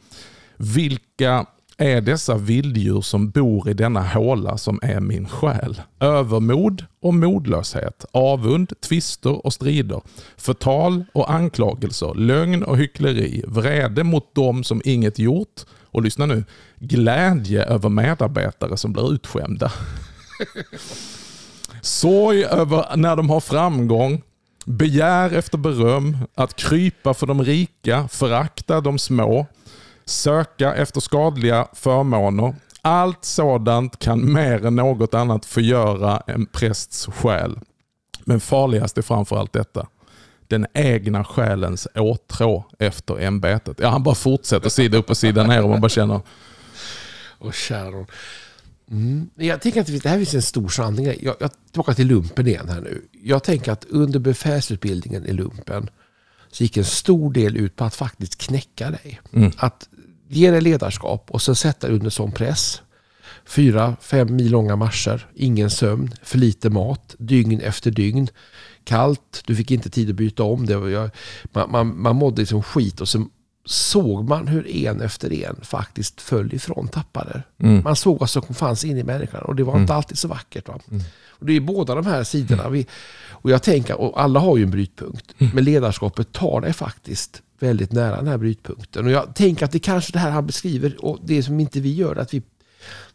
Vilka 0.57 1.47
är 1.83 2.01
dessa 2.01 2.37
vilddjur 2.37 3.01
som 3.01 3.31
bor 3.31 3.69
i 3.69 3.75
denna 3.75 4.03
håla 4.03 4.59
som 4.59 4.79
är 4.83 5.01
min 5.01 5.29
själ. 5.29 5.83
Övermod 6.01 6.85
och 7.03 7.15
modlöshet, 7.15 8.05
avund, 8.13 8.73
tvister 8.81 9.47
och 9.47 9.53
strider, 9.53 10.01
förtal 10.37 11.05
och 11.13 11.33
anklagelser, 11.33 12.15
lögn 12.15 12.63
och 12.63 12.79
hyckleri, 12.79 13.45
vrede 13.47 14.05
mot 14.05 14.35
dem 14.35 14.65
som 14.65 14.83
inget 14.85 15.19
gjort 15.19 15.61
och 15.83 16.03
lyssna 16.03 16.27
nu, 16.27 16.45
glädje 16.79 17.65
över 17.65 17.89
medarbetare 17.89 18.77
som 18.77 18.93
blir 18.93 19.13
utskämda. 19.13 19.73
Sorg 21.83 22.45
över 22.45 22.97
när 22.97 23.17
de 23.17 23.31
har 23.31 23.41
framgång, 23.41 24.23
begär 24.65 25.35
efter 25.35 25.59
beröm, 25.59 26.19
att 26.35 26.57
krypa 26.57 27.15
för 27.15 27.27
de 27.27 27.45
rika, 27.45 28.09
förakta 28.09 28.81
de 28.81 28.99
små, 28.99 29.47
söka 30.05 30.75
efter 30.75 31.01
skadliga 31.01 31.69
förmåner. 31.73 32.55
Allt 32.83 33.25
sådant 33.25 33.99
kan 33.99 34.33
mer 34.33 34.67
än 34.67 34.77
något 34.77 35.15
annat 35.15 35.47
förgöra 35.47 36.23
en 36.27 36.47
prästs 36.47 37.07
själ. 37.07 37.59
Men 38.25 38.41
farligast 38.41 38.99
är 38.99 39.03
framförallt 39.03 39.53
detta. 39.53 39.87
den 40.49 40.67
egna 40.75 41.25
själens 41.25 41.89
åtrå 41.95 42.65
efter 42.79 43.21
ämbetet. 43.21 43.79
Ja, 43.81 43.89
han 43.89 44.03
bara 44.03 44.15
fortsätter 44.15 44.69
sida 44.69 44.99
upp 44.99 45.11
och 45.11 45.17
sida 45.17 45.47
ner 45.47 45.63
och 45.63 45.71
man 45.71 45.81
bara 45.81 45.89
känner... 45.89 46.21
Och 47.39 47.55
Sharon. 47.55 48.07
Mm. 48.91 49.31
Jag 49.35 49.61
tänker 49.61 49.81
att 49.81 50.03
det 50.03 50.09
här 50.09 50.17
finns 50.17 50.35
en 50.35 50.43
stor 50.43 50.69
sanning. 50.69 51.07
Jag, 51.07 51.37
jag 51.41 51.51
tillbaka 51.71 51.95
till 51.95 52.07
lumpen 52.07 52.47
igen 52.47 52.69
här 52.69 52.81
nu. 52.81 53.09
Jag 53.23 53.45
tänker 53.45 53.73
att 53.73 53.85
under 53.85 54.19
befälsutbildningen 54.19 55.27
i 55.27 55.33
lumpen 55.33 55.91
så 56.53 56.63
gick 56.63 56.77
en 56.77 56.85
stor 56.85 57.33
del 57.33 57.57
ut 57.57 57.77
på 57.77 57.85
att 57.85 57.95
faktiskt 57.95 58.39
knäcka 58.39 58.91
dig. 58.91 59.21
Mm. 59.33 59.53
Att 59.57 59.89
ge 60.29 60.51
dig 60.51 60.61
ledarskap 60.61 61.31
och 61.31 61.43
sen 61.43 61.55
sätta 61.55 61.87
dig 61.87 61.97
under 61.97 62.11
sån 62.11 62.33
press. 62.33 62.83
Fyra, 63.47 63.97
fem 64.01 64.37
mil 64.37 64.51
långa 64.51 64.77
marscher, 64.77 65.27
ingen 65.35 65.71
sömn, 65.71 66.15
för 66.23 66.39
lite 66.39 66.71
mat, 66.71 67.15
dygn 67.19 67.61
efter 67.61 67.91
dygn. 67.91 68.29
Kallt, 68.85 69.43
du 69.47 69.57
fick 69.57 69.71
inte 69.71 69.91
tid 69.91 70.11
att 70.11 70.17
byta 70.17 70.43
om. 70.43 70.67
Det 70.67 70.73
jag, 70.73 71.11
man, 71.53 71.71
man, 71.71 72.01
man 72.01 72.17
mådde 72.17 72.43
liksom 72.43 72.63
skit 72.63 73.01
och 73.01 73.09
sen 73.09 73.31
såg 73.65 74.29
man 74.29 74.49
hur 74.49 74.67
en 74.69 75.01
efter 75.01 75.33
en 75.33 75.57
faktiskt 75.63 76.21
föll 76.21 76.55
ifrån, 76.55 76.89
tappade. 76.89 77.43
Mm. 77.59 77.83
Man 77.85 77.97
såg 77.97 78.19
vad 78.19 78.31
som 78.31 78.43
fanns 78.43 78.85
inne 78.85 79.01
i 79.01 79.05
människan 79.05 79.43
och 79.43 79.57
det 79.57 79.65
var 79.65 79.73
mm. 79.73 79.83
inte 79.83 79.95
alltid 79.95 80.19
så 80.19 80.29
vackert. 80.29 80.69
Va? 80.69 80.79
Mm. 80.91 81.03
Och 81.29 81.47
det 81.47 81.57
är 81.57 81.61
båda 81.61 81.95
de 81.95 82.07
här 82.07 82.25
sidorna. 82.25 82.69
Vi, 82.69 82.87
och 83.31 83.51
jag 83.51 83.63
tänker, 83.63 84.01
och 84.01 84.23
alla 84.23 84.41
har 84.41 84.57
ju 84.57 84.63
en 84.63 84.71
brytpunkt, 84.71 85.35
mm. 85.39 85.53
men 85.55 85.65
ledarskapet 85.65 86.33
tar 86.33 86.61
dig 86.61 86.73
faktiskt 86.73 87.43
väldigt 87.59 87.93
nära 87.93 88.17
den 88.17 88.27
här 88.27 88.39
brytpunkten. 88.39 89.05
Och 89.05 89.11
jag 89.11 89.35
tänker 89.35 89.65
att 89.65 89.73
det 89.73 89.79
kanske 89.79 90.13
det 90.13 90.19
här 90.19 90.31
han 90.31 90.47
beskriver, 90.47 91.05
och 91.05 91.19
det 91.23 91.43
som 91.43 91.61
inte 91.61 91.81
vi 91.81 91.95
gör, 91.95 92.17
att 92.17 92.35
vi 92.35 92.43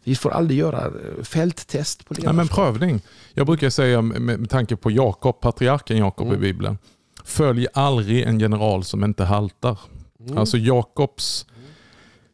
vi 0.04 0.14
får 0.14 0.30
aldrig 0.30 0.58
göra 0.58 0.84
eh, 0.84 1.22
fälttest 1.22 2.08
på 2.08 2.14
ledarskap. 2.14 2.36
Nej, 2.36 2.46
men 2.46 2.48
prövning. 2.48 3.00
Jag 3.34 3.46
brukar 3.46 3.70
säga 3.70 4.02
med, 4.02 4.20
med 4.40 4.50
tanke 4.50 4.76
på 4.76 4.90
Jakob, 4.90 5.40
patriarken 5.40 5.96
Jakob 5.96 6.26
mm. 6.26 6.38
i 6.38 6.40
Bibeln. 6.40 6.78
Följ 7.24 7.66
aldrig 7.74 8.22
en 8.22 8.40
general 8.40 8.84
som 8.84 9.04
inte 9.04 9.24
haltar. 9.24 9.78
Mm. 10.26 10.38
Alltså 10.38 10.58
Jakobs 10.58 11.46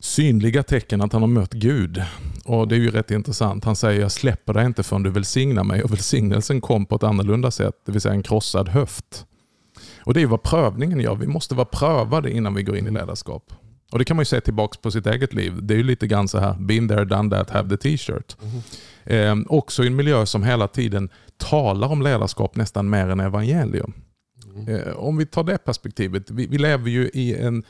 synliga 0.04 0.62
tecken 0.62 1.00
att 1.00 1.12
han 1.12 1.22
har 1.22 1.28
mött 1.28 1.52
Gud. 1.52 2.02
Och 2.44 2.68
Det 2.68 2.74
är 2.74 2.78
ju 2.78 2.90
rätt 2.90 3.10
intressant. 3.10 3.64
Han 3.64 3.76
säger 3.76 4.00
jag 4.00 4.12
släpper 4.12 4.52
dig 4.52 4.66
inte 4.66 4.82
förrän 4.82 5.02
du 5.02 5.10
välsignar 5.10 5.64
mig. 5.64 5.82
Och 5.82 5.92
Välsignelsen 5.92 6.60
kom 6.60 6.86
på 6.86 6.96
ett 6.96 7.02
annorlunda 7.02 7.50
sätt, 7.50 7.74
det 7.86 7.92
vill 7.92 8.00
säga 8.00 8.14
en 8.14 8.22
krossad 8.22 8.68
höft. 8.68 9.26
Och 9.98 10.14
Det 10.14 10.22
är 10.22 10.26
vad 10.26 10.42
prövningen 10.42 11.00
gör. 11.00 11.14
Vi 11.14 11.26
måste 11.26 11.54
vara 11.54 11.64
prövade 11.64 12.30
innan 12.30 12.54
vi 12.54 12.62
går 12.62 12.76
in 12.76 12.86
i 12.86 12.90
ledarskap. 12.90 13.52
Och 13.92 13.98
Det 13.98 14.04
kan 14.04 14.16
man 14.16 14.20
ju 14.20 14.26
se 14.26 14.40
tillbaka 14.40 14.78
på 14.82 14.90
sitt 14.90 15.06
eget 15.06 15.34
liv. 15.34 15.58
Det 15.62 15.74
är 15.74 15.78
ju 15.78 15.84
lite 15.84 16.06
grann 16.06 16.28
så 16.28 16.38
här, 16.38 16.54
been 16.54 16.88
there, 16.88 17.04
done 17.04 17.30
that, 17.30 17.50
have 17.50 17.68
the 17.68 17.76
t-shirt. 17.76 18.36
Mm. 19.04 19.40
Eh, 19.40 19.46
också 19.48 19.84
i 19.84 19.86
en 19.86 19.96
miljö 19.96 20.26
som 20.26 20.42
hela 20.42 20.68
tiden 20.68 21.08
talar 21.36 21.88
om 21.88 22.02
ledarskap 22.02 22.56
nästan 22.56 22.90
mer 22.90 23.08
än 23.08 23.20
evangelium. 23.20 23.92
Mm. 24.54 24.96
Om 24.96 25.16
vi 25.16 25.26
tar 25.26 25.44
det 25.44 25.58
perspektivet, 25.58 26.30
vi, 26.30 26.46
vi 26.46 26.58
lever 26.58 26.90
ju 26.90 27.10
i 27.14 27.34
en 27.34 27.64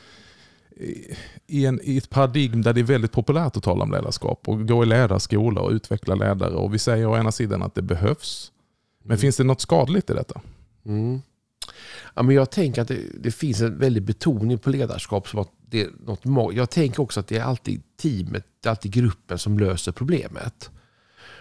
i, 1.47 1.67
en, 1.67 1.81
i 1.83 1.97
ett 1.97 2.11
paradigm 2.11 2.63
där 2.63 2.73
det 2.73 2.81
är 2.81 2.85
väldigt 2.85 3.13
populärt 3.13 3.57
att 3.57 3.63
tala 3.63 3.83
om 3.83 3.93
ledarskap 3.93 4.49
och 4.49 4.69
gå 4.69 4.83
i 4.83 4.87
ledarskola 4.87 5.61
och 5.61 5.71
utveckla 5.71 6.15
ledare. 6.15 6.55
Och 6.55 6.75
Vi 6.75 6.79
säger 6.79 7.07
å 7.07 7.17
ena 7.17 7.33
sidan 7.33 7.63
att 7.63 7.75
det 7.75 7.83
behövs. 7.83 8.53
Men 9.03 9.11
mm. 9.11 9.19
finns 9.19 9.37
det 9.37 9.45
något 9.45 9.61
skadligt 9.61 10.11
i 10.11 10.15
detta? 10.15 10.41
Mm. 10.87 11.23
Ja, 12.15 12.23
men 12.23 12.37
jag 12.37 12.51
tänker 12.51 12.83
att 12.83 12.89
det, 12.89 13.01
det, 13.21 13.31
finns 13.31 13.61
en 13.61 13.79
väldig 13.79 14.03
betoning 14.03 14.59
på 14.59 14.71
ledarskap. 14.71 15.29
Som 15.29 15.41
att 15.41 15.51
det 15.61 15.83
är 15.83 15.91
något, 16.07 16.55
jag 16.55 16.71
tänker 16.71 17.03
också 17.03 17.21
att 17.21 17.27
det 17.27 17.37
är 17.37 17.43
alltid 17.43 17.83
teamet, 17.97 18.45
det 18.61 18.69
är 18.69 18.71
alltid 18.71 18.93
gruppen 18.93 19.39
som 19.39 19.59
löser 19.59 19.93
problemet. 19.93 20.71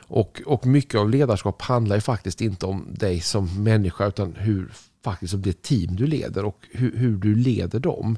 Och, 0.07 0.41
och 0.45 0.65
mycket 0.65 0.99
av 0.99 1.09
ledarskap 1.09 1.61
handlar 1.61 1.95
ju 1.95 2.01
faktiskt 2.01 2.41
inte 2.41 2.65
om 2.65 2.87
dig 2.91 3.19
som 3.19 3.63
människa 3.63 4.07
utan 4.07 4.35
hur 4.35 4.71
faktiskt 5.03 5.33
om 5.33 5.41
det 5.41 5.61
team 5.61 5.95
du 5.95 6.07
leder 6.07 6.45
och 6.45 6.67
hur, 6.71 6.97
hur 6.97 7.17
du 7.17 7.35
leder 7.35 7.79
dem. 7.79 8.17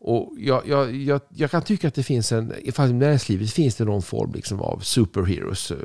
Och 0.00 0.32
jag, 0.38 0.68
jag, 0.68 0.94
jag, 0.96 1.20
jag, 1.28 1.50
kan 1.50 1.62
tycka 1.62 1.88
att 1.88 1.94
det 1.94 2.02
finns 2.02 2.32
en, 2.32 2.52
i 2.58 2.72
näringslivet 2.92 3.50
finns 3.50 3.76
det 3.76 3.84
någon 3.84 4.02
form 4.02 4.32
liksom 4.32 4.60
av 4.60 4.80
superheroes. 4.80 5.70
Eh, 5.70 5.76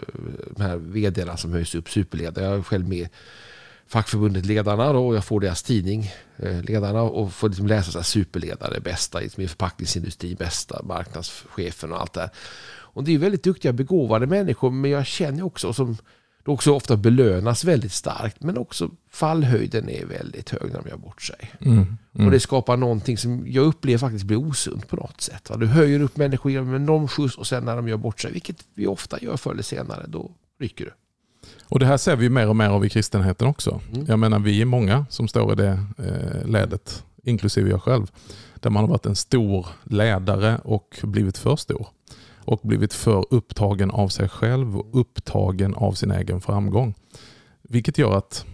de 0.55 0.63
här 0.63 0.77
vdarna 0.77 1.37
som 1.37 1.51
höjs 1.51 1.75
upp, 1.75 1.89
superledare. 1.89 2.45
Jag 2.45 2.57
är 2.57 2.61
själv 2.61 2.89
med 2.89 3.09
fackförbundet 3.87 4.45
Ledarna 4.45 4.93
då, 4.93 5.07
och 5.07 5.15
jag 5.15 5.25
får 5.25 5.39
deras 5.39 5.63
tidning 5.63 6.11
eh, 6.37 6.61
Ledarna 6.63 7.01
och 7.01 7.33
får 7.33 7.49
liksom 7.49 7.67
läsa 7.67 7.91
så 7.91 7.97
här 7.97 8.03
superledare, 8.03 8.79
bästa 8.79 9.19
liksom 9.19 9.43
i 9.43 9.47
förpackningsindustrin, 9.47 10.35
bästa 10.35 10.83
marknadschefen 10.83 11.91
och 11.91 12.01
allt 12.01 12.13
det 12.13 12.21
här. 12.21 12.29
Och 12.95 13.03
det 13.03 13.13
är 13.13 13.17
väldigt 13.17 13.43
duktiga 13.43 13.73
begåvade 13.73 14.27
människor 14.27 14.71
men 14.71 14.91
jag 14.91 15.05
känner 15.05 15.45
också 15.45 15.73
som 15.73 15.97
också 16.45 16.71
ofta 16.71 16.97
belönas 16.97 17.63
väldigt 17.63 17.91
starkt 17.91 18.43
men 18.43 18.57
också 18.57 18.89
fallhöjden 19.11 19.89
är 19.89 20.05
väldigt 20.05 20.49
hög 20.49 20.71
när 20.71 20.81
de 20.81 20.89
gör 20.89 20.97
bort 20.97 21.21
sig. 21.21 21.51
Mm, 21.59 21.97
mm. 22.13 22.25
Och 22.25 22.31
det 22.31 22.39
skapar 22.39 22.77
någonting 22.77 23.17
som 23.17 23.43
jag 23.47 23.65
upplever 23.65 23.97
faktiskt 23.97 24.25
blir 24.25 24.37
osunt 24.37 24.87
på 24.87 24.95
något 24.95 25.21
sätt. 25.21 25.51
Du 25.57 25.65
höjer 25.65 25.99
upp 25.99 26.17
människor 26.17 26.51
genom 26.51 26.75
enorm 26.75 27.07
skjuts 27.07 27.37
och 27.37 27.47
sen 27.47 27.65
när 27.65 27.75
de 27.75 27.87
gör 27.87 27.97
bort 27.97 28.19
sig, 28.19 28.31
vilket 28.31 28.65
vi 28.73 28.87
ofta 28.87 29.19
gör 29.19 29.37
förr 29.37 29.51
eller 29.51 29.63
senare, 29.63 30.05
då 30.07 30.31
rycker 30.59 30.85
du. 30.85 30.91
Och 31.63 31.79
Det 31.79 31.85
här 31.85 31.97
ser 31.97 32.15
vi 32.15 32.29
mer 32.29 32.47
och 32.47 32.55
mer 32.55 32.69
av 32.69 32.85
i 32.85 32.89
kristenheten 32.89 33.47
också. 33.47 33.81
Mm. 33.93 34.05
Jag 34.07 34.19
menar 34.19 34.39
vi 34.39 34.61
är 34.61 34.65
många 34.65 35.05
som 35.09 35.27
står 35.27 35.53
i 35.53 35.55
det 35.55 35.79
eh, 35.97 36.49
ledet, 36.49 37.03
inklusive 37.23 37.69
jag 37.69 37.83
själv. 37.83 38.11
Där 38.55 38.69
man 38.69 38.83
har 38.83 38.89
varit 38.89 39.05
en 39.05 39.15
stor 39.15 39.67
ledare 39.83 40.59
och 40.63 40.99
blivit 41.03 41.37
för 41.37 41.55
stor 41.55 41.87
och 42.45 42.59
blivit 42.63 42.93
för 42.93 43.25
upptagen 43.29 43.91
av 43.91 44.07
sig 44.07 44.29
själv 44.29 44.77
och 44.77 44.99
upptagen 44.99 45.75
av 45.75 45.91
sin 45.91 46.11
egen 46.11 46.41
framgång. 46.41 46.93
Vilket 47.61 47.97
gör 47.97 48.17
att 48.17 48.45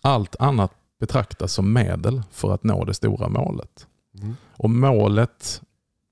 allt 0.00 0.36
annat 0.38 0.72
betraktas 1.00 1.52
som 1.52 1.72
medel 1.72 2.22
för 2.30 2.54
att 2.54 2.64
nå 2.64 2.84
det 2.84 2.94
stora 2.94 3.28
målet. 3.28 3.86
Mm. 4.20 4.36
Och 4.56 4.70
målet, 4.70 5.62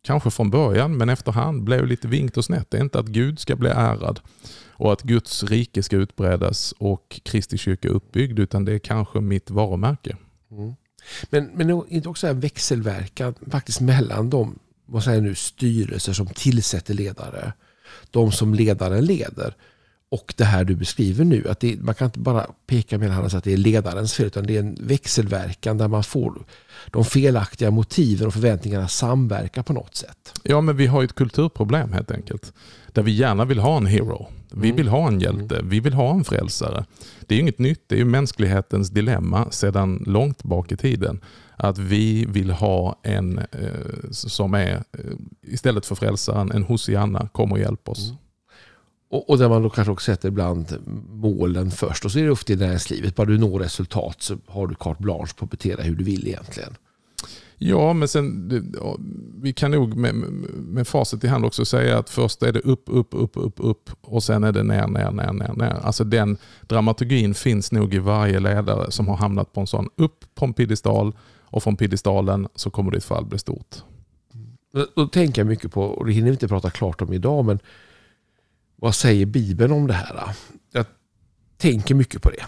kanske 0.04 0.30
från 0.30 0.50
början 0.50 0.96
men 0.96 1.08
efterhand, 1.08 1.62
blev 1.62 1.86
lite 1.86 2.08
vinkt 2.08 2.36
och 2.36 2.44
snett. 2.44 2.70
Det 2.70 2.76
är 2.78 2.82
inte 2.82 2.98
att 2.98 3.06
Gud 3.06 3.38
ska 3.38 3.56
bli 3.56 3.70
ärad 3.70 4.20
och 4.66 4.92
att 4.92 5.02
Guds 5.02 5.44
rike 5.44 5.82
ska 5.82 5.96
utbredas 5.96 6.74
och 6.78 7.20
Kristi 7.24 7.58
kyrka 7.58 7.88
uppbyggd 7.88 8.38
utan 8.38 8.64
det 8.64 8.72
är 8.72 8.78
kanske 8.78 9.20
mitt 9.20 9.50
varumärke. 9.50 10.16
Mm. 10.50 10.74
Men, 11.30 11.50
men 11.54 12.06
också 12.06 12.26
en 12.26 12.40
växelverkan 12.40 13.34
faktiskt 13.50 13.80
mellan 13.80 14.30
de 14.30 14.58
vad 14.92 15.04
säger 15.04 15.16
jag 15.16 15.24
nu, 15.24 15.34
styrelser 15.34 16.12
som 16.12 16.26
tillsätter 16.26 16.94
ledare. 16.94 17.52
De 18.10 18.32
som 18.32 18.54
ledaren 18.54 19.04
leder. 19.04 19.54
Och 20.12 20.34
det 20.36 20.44
här 20.44 20.64
du 20.64 20.74
beskriver 20.74 21.24
nu, 21.24 21.48
att 21.48 21.60
det, 21.60 21.80
man 21.80 21.94
kan 21.94 22.04
inte 22.04 22.18
bara 22.18 22.46
peka 22.66 22.98
med 22.98 23.10
handen 23.10 23.30
säga 23.30 23.38
att 23.38 23.44
det 23.44 23.52
är 23.52 23.56
ledarens 23.56 24.14
fel, 24.14 24.26
utan 24.26 24.46
det 24.46 24.56
är 24.56 24.60
en 24.60 24.76
växelverkan 24.80 25.78
där 25.78 25.88
man 25.88 26.04
får 26.04 26.44
de 26.90 27.04
felaktiga 27.04 27.70
motiven 27.70 28.26
och 28.26 28.32
förväntningarna 28.32 28.88
samverka 28.88 29.62
på 29.62 29.72
något 29.72 29.94
sätt. 29.94 30.34
Ja, 30.42 30.60
men 30.60 30.76
vi 30.76 30.86
har 30.86 31.04
ett 31.04 31.14
kulturproblem 31.14 31.92
helt 31.92 32.10
enkelt. 32.10 32.52
Där 32.92 33.02
vi 33.02 33.12
gärna 33.12 33.44
vill 33.44 33.58
ha 33.58 33.76
en 33.76 33.86
hero. 33.86 34.26
Vi 34.50 34.68
mm. 34.68 34.76
vill 34.76 34.88
ha 34.88 35.08
en 35.08 35.20
hjälte. 35.20 35.56
Mm. 35.56 35.68
Vi 35.68 35.80
vill 35.80 35.92
ha 35.94 36.14
en 36.14 36.24
frälsare. 36.24 36.84
Det 37.20 37.34
är 37.34 37.38
inget 37.38 37.58
nytt. 37.58 37.84
Det 37.86 37.94
är 37.94 37.98
ju 37.98 38.04
mänsklighetens 38.04 38.90
dilemma 38.90 39.50
sedan 39.50 40.04
långt 40.06 40.42
bak 40.42 40.72
i 40.72 40.76
tiden 40.76 41.20
att 41.56 41.78
vi 41.78 42.24
vill 42.24 42.50
ha 42.50 43.00
en 43.02 43.38
eh, 43.38 44.10
som 44.10 44.54
är, 44.54 44.72
eh, 44.72 45.00
istället 45.42 45.86
för 45.86 45.94
frälsaren, 45.94 46.52
en 46.52 46.62
Hosianna, 46.62 47.28
kom 47.32 47.52
och 47.52 47.58
hjälp 47.58 47.88
oss. 47.88 48.08
Mm. 48.08 48.18
Och, 49.12 49.30
och, 49.30 49.38
där 49.38 49.48
man 49.48 49.62
då 49.62 49.70
kanske 49.70 49.92
också 49.92 50.12
sätter 50.12 50.28
ibland 50.28 50.78
målen 51.12 51.70
först. 51.70 52.04
Och 52.04 52.12
så 52.12 52.18
är 52.18 52.24
det 52.24 52.30
ofta 52.30 52.52
i 52.52 52.56
näringslivet, 52.56 53.14
bara 53.14 53.26
du 53.26 53.38
når 53.38 53.58
resultat 53.58 54.16
så 54.18 54.36
har 54.46 54.66
du 54.66 54.74
carte 54.74 55.02
blanche 55.02 55.34
på 55.36 55.44
att 55.44 55.50
bete 55.50 55.76
dig 55.76 55.86
hur 55.86 55.94
du 55.94 56.04
vill 56.04 56.28
egentligen. 56.28 56.76
Ja, 57.58 57.92
men 57.92 58.08
sen, 58.08 58.50
vi 59.42 59.52
kan 59.52 59.70
nog 59.70 59.96
med, 59.96 60.14
med 60.54 60.88
facit 60.88 61.24
i 61.24 61.26
hand 61.26 61.44
också 61.44 61.64
säga 61.64 61.98
att 61.98 62.10
först 62.10 62.42
är 62.42 62.52
det 62.52 62.60
upp, 62.60 62.84
upp, 62.86 63.08
upp, 63.10 63.32
upp, 63.34 63.54
upp 63.56 63.90
och 64.00 64.22
sen 64.22 64.44
är 64.44 64.52
det 64.52 64.62
ner, 64.62 64.86
ner, 64.86 65.10
ner, 65.10 65.32
ner, 65.32 65.52
ner. 65.56 65.78
Alltså 65.82 66.04
den 66.04 66.36
dramaturgin 66.60 67.34
finns 67.34 67.72
nog 67.72 67.94
i 67.94 67.98
varje 67.98 68.40
ledare 68.40 68.90
som 68.90 69.08
har 69.08 69.16
hamnat 69.16 69.52
på 69.52 69.60
en 69.60 69.66
sån 69.66 69.88
upp 69.96 70.24
på 70.34 70.44
en 70.44 70.54
piedestal 70.54 71.12
och 71.40 71.62
från 71.62 71.76
piedestalen 71.76 72.48
så 72.54 72.70
kommer 72.70 72.90
ditt 72.90 73.04
fall 73.04 73.24
bli 73.24 73.38
stort. 73.38 73.76
Då 74.94 75.06
tänker 75.06 75.40
jag 75.40 75.48
mycket 75.48 75.72
på, 75.72 75.82
och 75.82 76.06
det 76.06 76.12
hinner 76.12 76.28
vi 76.28 76.32
inte 76.32 76.48
prata 76.48 76.70
klart 76.70 77.02
om 77.02 77.12
idag, 77.12 77.44
men 77.44 77.58
vad 78.82 78.94
säger 78.94 79.26
Bibeln 79.26 79.72
om 79.72 79.86
det 79.86 79.92
här? 79.92 80.34
Jag 80.72 80.86
tänker 81.56 81.94
mycket 81.94 82.22
på 82.22 82.30
det. 82.30 82.44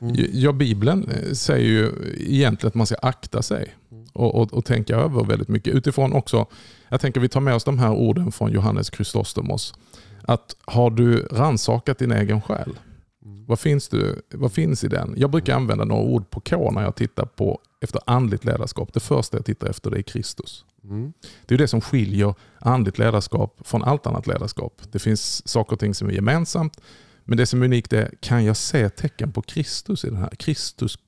Mm. 0.00 0.16
Ja, 0.32 0.52
Bibeln 0.52 1.08
eh, 1.08 1.32
säger 1.32 1.68
ju 1.68 1.92
egentligen 2.18 2.68
att 2.68 2.74
man 2.74 2.86
ska 2.86 2.96
akta 3.02 3.42
sig 3.42 3.74
och, 4.12 4.34
och, 4.34 4.52
och, 4.52 4.64
tänka 4.64 4.96
över 4.96 5.24
väldigt 5.24 5.48
mycket. 5.48 5.74
Utifrån 5.74 6.12
också, 6.12 6.46
jag 6.88 7.00
tänker 7.00 7.20
vi 7.20 7.28
tar 7.28 7.40
med 7.40 7.54
oss 7.54 7.64
de 7.64 7.78
här 7.78 7.90
orden 7.92 8.32
från 8.32 8.52
Johannes 8.52 8.90
Chrysostomos. 8.90 9.74
Att 10.22 10.56
har 10.64 10.90
du 10.90 11.16
ransakat 11.18 11.98
din 11.98 12.12
egen 12.12 12.42
själ? 12.42 12.78
Mm. 13.24 13.46
Vad, 13.46 13.60
finns 13.60 13.88
du, 13.88 14.22
vad 14.34 14.52
finns 14.52 14.84
i 14.84 14.88
den? 14.88 15.14
Jag 15.16 15.30
brukar 15.30 15.56
använda 15.56 15.84
några 15.84 16.02
ord 16.02 16.30
på 16.30 16.40
K 16.40 16.70
när 16.70 16.82
jag 16.82 16.94
tittar 16.94 17.24
på 17.24 17.60
efter 17.80 18.00
andligt 18.06 18.44
ledarskap. 18.44 18.92
Det 18.92 19.00
första 19.00 19.36
jag 19.36 19.46
tittar 19.46 19.68
efter 19.68 19.96
är 19.96 20.02
Kristus. 20.02 20.64
Mm. 20.84 21.12
Det 21.46 21.54
är 21.54 21.58
det 21.58 21.68
som 21.68 21.80
skiljer 21.80 22.34
andligt 22.58 22.98
ledarskap 22.98 23.60
från 23.64 23.82
allt 23.84 24.06
annat 24.06 24.26
ledarskap. 24.26 24.82
Det 24.92 24.98
finns 24.98 25.48
saker 25.48 25.72
och 25.72 25.80
ting 25.80 25.94
som 25.94 26.08
är 26.08 26.12
gemensamt. 26.12 26.80
Men 27.24 27.38
det 27.38 27.46
som 27.46 27.62
är 27.62 27.64
unikt 27.64 27.92
är, 27.92 28.14
kan 28.20 28.44
jag 28.44 28.56
se 28.56 28.88
tecken 28.88 29.32
på 29.32 29.42
Kristus 29.42 30.04
i 30.04 30.08
den 30.08 30.18
här? 30.18 30.30
Kristus 30.30 30.98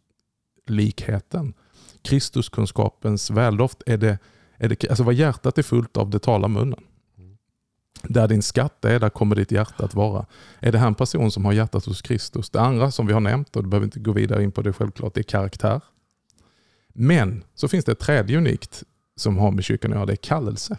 Gudlikheten, 0.67 1.55
Kristuskunskapens 2.03 3.31
väldoft, 3.31 3.83
är 3.87 3.97
det, 3.97 4.19
är 4.57 4.69
det, 4.69 4.89
alltså 4.89 5.05
vad 5.05 5.15
hjärtat 5.15 5.59
är 5.59 5.63
fullt 5.63 5.97
av, 5.97 6.11
det 6.11 6.19
talar 6.19 6.49
munnen. 6.49 6.85
Där 8.03 8.29
din 8.29 8.43
skatt 8.43 8.85
är, 8.85 9.01
där 9.01 9.11
kommer 9.11 9.37
ditt 9.37 9.53
hjärta 9.53 9.85
att 9.85 9.95
vara. 9.95 10.27
Är 10.61 10.73
det 10.73 10.79
här 10.79 10.87
en 10.87 10.95
person 10.95 11.31
som 11.31 11.45
har 11.45 11.53
hjärtat 11.53 11.85
hos 11.85 12.03
Kristus? 12.03 12.51
Det 12.51 12.61
andra 12.61 12.91
som 12.91 13.07
vi 13.07 13.13
har 13.13 13.21
nämnt, 13.21 13.57
och 13.57 13.63
du 13.63 13.69
behöver 13.69 13.85
inte 13.85 14.01
gå 14.01 14.13
vidare 14.13 14.43
in 14.43 14.53
på 14.53 14.63
det 14.63 14.73
självklart, 14.73 15.15
det 15.15 15.21
är 15.21 15.23
karaktär. 15.23 15.81
Men 16.89 17.45
så 17.55 17.69
finns 17.69 17.85
det 17.85 17.93
ett 17.93 17.99
tredje 17.99 18.39
unikt 18.39 18.83
som 19.17 19.39
har 19.39 19.51
med 19.51 19.65
kyrkan 19.65 19.93
att 19.93 19.97
göra, 19.97 20.07
det 20.07 20.13
är 20.13 20.17
kallelse. 20.17 20.79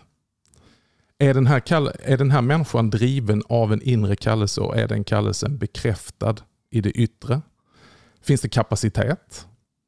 Är 1.17 1.33
den, 1.33 1.47
här 1.47 1.61
är 2.03 2.17
den 2.17 2.31
här 2.31 2.41
människan 2.41 2.89
driven 2.89 3.43
av 3.49 3.73
en 3.73 3.81
inre 3.81 4.15
kallelse 4.15 4.61
och 4.61 4.77
är 4.77 4.87
den 4.87 5.03
kallelsen 5.03 5.57
bekräftad 5.57 6.35
i 6.69 6.81
det 6.81 6.91
yttre? 6.91 7.41
Finns 8.21 8.41
det 8.41 8.49
kapacitet? 8.49 9.47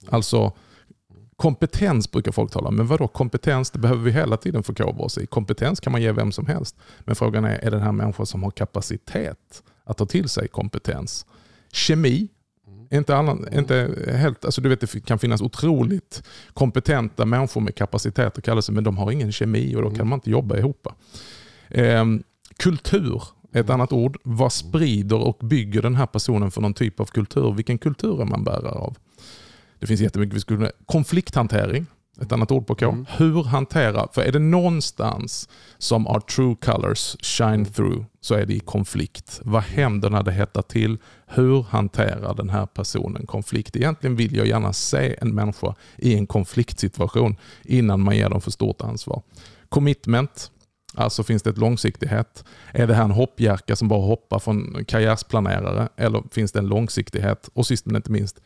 Alltså 0.10 0.54
kompetens 1.36 2.12
brukar 2.12 2.32
folk 2.32 2.52
tala 2.52 2.68
om. 2.68 2.76
Men 2.76 2.88
vadå 2.88 3.08
kompetens? 3.08 3.72
Det 3.72 3.80
behöver 3.80 4.04
vi 4.04 4.12
hela 4.12 4.38
tiden 4.38 4.64
förkovra 4.64 5.04
oss 5.04 5.18
i. 5.18 5.26
Kompetens 5.26 5.80
kan 5.80 5.92
man 5.92 6.02
ge 6.02 6.12
vem 6.12 6.32
som 6.32 6.46
helst. 6.46 6.76
Men 7.00 7.16
frågan 7.16 7.46
är, 7.46 7.58
är 7.58 7.72
den 7.72 7.82
här 7.82 7.92
människan 7.92 8.26
som 8.26 8.44
har 8.44 8.52
kapacitet 8.52 9.64
att 9.84 9.98
ta 9.98 10.06
till 10.06 10.30
sig 10.30 10.48
kompetens? 10.48 11.26
Kemi 11.72 12.28
inte, 12.90 13.16
annan, 13.16 13.48
inte 13.54 14.06
helt, 14.14 14.46
alltså 14.46 14.62
du 14.62 14.70
vet, 14.70 14.82
det 14.82 15.06
kan 15.06 15.20
finnas 15.20 15.42
otroligt 15.42 16.24
kompetenta 16.54 17.26
människor 17.26 17.62
med 17.62 17.76
kapacitet 17.76 18.38
och 18.38 18.44
kallelse, 18.44 18.72
men 18.72 18.84
de 18.84 18.98
har 18.98 19.12
ingen 19.12 19.32
kemi 19.32 19.76
och 19.76 19.82
då 19.82 19.92
kan 19.92 20.08
man 20.08 20.18
inte 20.18 20.30
jobba 20.30 20.58
ihop. 20.58 20.88
Eh, 21.70 22.06
kultur 22.58 23.22
ett 23.54 23.70
annat 23.70 23.94
ord. 23.94 24.18
Vad 24.24 24.54
sprider 24.54 25.18
och 25.18 25.38
bygger 25.42 25.82
den 25.82 25.96
här 25.96 26.06
personen 26.06 26.52
för 26.52 26.62
någon 26.62 26.74
typ 26.74 27.00
av 27.00 27.06
kultur? 27.06 27.54
Vilken 27.54 27.78
kultur 27.78 28.22
är 28.22 28.26
man 28.26 28.44
bärare 28.44 28.80
av? 28.80 28.98
Det 29.80 29.88
finns 29.88 30.02
jättemycket 30.02 30.36
vi 30.36 30.40
skulle 30.40 30.72
Konflikthantering 30.86 31.86
ett 32.22 32.32
annat 32.32 32.52
ord 32.52 32.68
på 32.68 32.76
K. 32.76 32.86
Mm. 32.86 33.06
Hur 33.10 33.44
hantera, 33.44 34.08
för 34.14 34.22
är 34.22 34.32
det 34.32 34.40
någonstans 34.40 35.50
som 35.78 36.08
our 36.08 36.20
true 36.20 36.56
colors 36.62 37.16
shine 37.22 37.66
through 37.66 38.06
så 38.22 38.36
är 38.36 38.46
det 38.46 38.54
i 38.54 38.60
konflikt. 38.60 39.42
Vad 39.44 39.64
händer 39.64 40.10
när 40.10 40.24
det 40.24 40.32
hettar 40.32 40.62
till? 40.62 40.98
Hur 41.28 41.64
hanterar 41.64 42.36
den 42.36 42.50
här 42.50 42.66
personen 42.66 43.26
konflikt? 43.26 43.76
Egentligen 43.76 44.16
vill 44.16 44.36
jag 44.36 44.48
gärna 44.48 44.74
se 44.74 45.16
en 45.22 45.36
människa 45.36 45.76
i 45.98 46.16
en 46.16 46.28
konfliktsituation 46.28 47.36
innan 47.64 48.02
man 48.02 48.16
ger 48.16 48.30
dem 48.30 48.42
för 48.42 48.52
stort 48.52 48.82
ansvar. 48.82 49.22
Commitment, 49.70 50.52
alltså 50.94 51.24
finns 51.24 51.44
det 51.44 51.50
ett 51.50 51.58
långsiktighet? 51.58 52.44
Är 52.72 52.88
det 52.88 52.94
här 52.94 53.04
en 53.04 53.12
hoppjärka 53.12 53.76
som 53.76 53.88
bara 53.88 54.06
hoppar 54.06 54.40
från 54.40 54.86
karriärsplanerare 54.88 55.90
eller 55.96 56.24
finns 56.32 56.52
det 56.52 56.60
en 56.60 56.68
långsiktighet? 56.68 57.50
Och 57.54 57.68
sist 57.68 57.86
men 57.86 57.96
inte 57.96 58.12
minst, 58.12 58.40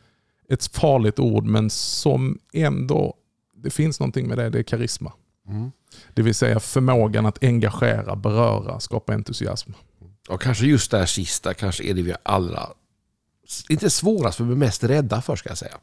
ett 0.50 0.66
farligt 0.66 1.20
ord 1.20 1.46
men 1.46 1.70
som 1.70 2.40
ändå 2.54 3.16
det 3.64 3.70
finns 3.70 4.00
någonting 4.00 4.28
med 4.28 4.38
det, 4.38 4.50
det 4.50 4.60
är 4.60 4.64
karisma. 4.64 5.14
Mm. 5.48 5.72
Det 6.14 6.22
vill 6.22 6.36
säga 6.36 6.60
förmågan 6.60 7.26
att 7.26 7.44
engagera, 7.44 8.16
beröra, 8.16 8.80
skapa 8.80 9.14
entusiasm. 9.14 9.72
Och 10.30 10.42
kanske 10.42 10.66
just 10.66 10.92
det 10.92 10.98
här 10.98 11.06
sista 11.06 11.54
kanske 11.54 11.84
är 11.84 11.94
det 11.94 12.02
vi 12.02 12.14
allra, 12.24 12.70
inte 13.70 13.90
svårast, 13.90 14.40
men 14.40 14.60
mest 14.60 14.84
rädda 14.84 15.22
för 15.22 15.36
ska 15.36 15.50
jag 15.50 15.58
säga. 15.58 15.78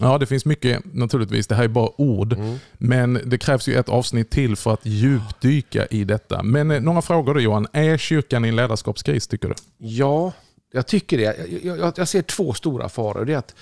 Ja, 0.00 0.18
det 0.18 0.26
finns 0.26 0.44
mycket 0.44 0.94
naturligtvis. 0.94 1.46
Det 1.46 1.54
här 1.54 1.64
är 1.64 1.68
bara 1.68 2.00
ord. 2.00 2.32
Mm. 2.32 2.58
Men 2.72 3.20
det 3.24 3.38
krävs 3.38 3.68
ju 3.68 3.74
ett 3.74 3.88
avsnitt 3.88 4.30
till 4.30 4.56
för 4.56 4.72
att 4.72 4.86
djupdyka 4.86 5.86
i 5.86 6.04
detta. 6.04 6.42
Men 6.42 6.70
eh, 6.70 6.80
några 6.80 7.02
frågor 7.02 7.34
då 7.34 7.40
Johan. 7.40 7.66
Är 7.72 7.98
kyrkan 7.98 8.44
i 8.44 8.48
en 8.48 8.56
ledarskapskris 8.56 9.26
tycker 9.26 9.48
du? 9.48 9.54
Ja, 9.78 10.32
jag 10.72 10.86
tycker 10.86 11.18
det. 11.18 11.22
Jag, 11.62 11.78
jag, 11.78 11.92
jag 11.96 12.08
ser 12.08 12.22
två 12.22 12.54
stora 12.54 12.88
faror. 12.88 13.24
Det 13.24 13.32
är 13.32 13.38
att 13.38 13.54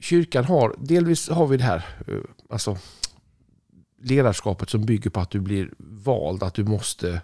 kyrkan 0.00 0.44
har, 0.44 0.74
delvis 0.78 1.28
har 1.28 1.46
vi 1.46 1.56
det 1.56 1.64
här, 1.64 1.84
eh, 2.08 2.18
alltså 2.50 2.78
ledarskapet 4.02 4.70
som 4.70 4.86
bygger 4.86 5.10
på 5.10 5.20
att 5.20 5.30
du 5.30 5.40
blir 5.40 5.70
vald, 5.78 6.42
att 6.42 6.54
du 6.54 6.64
måste 6.64 7.22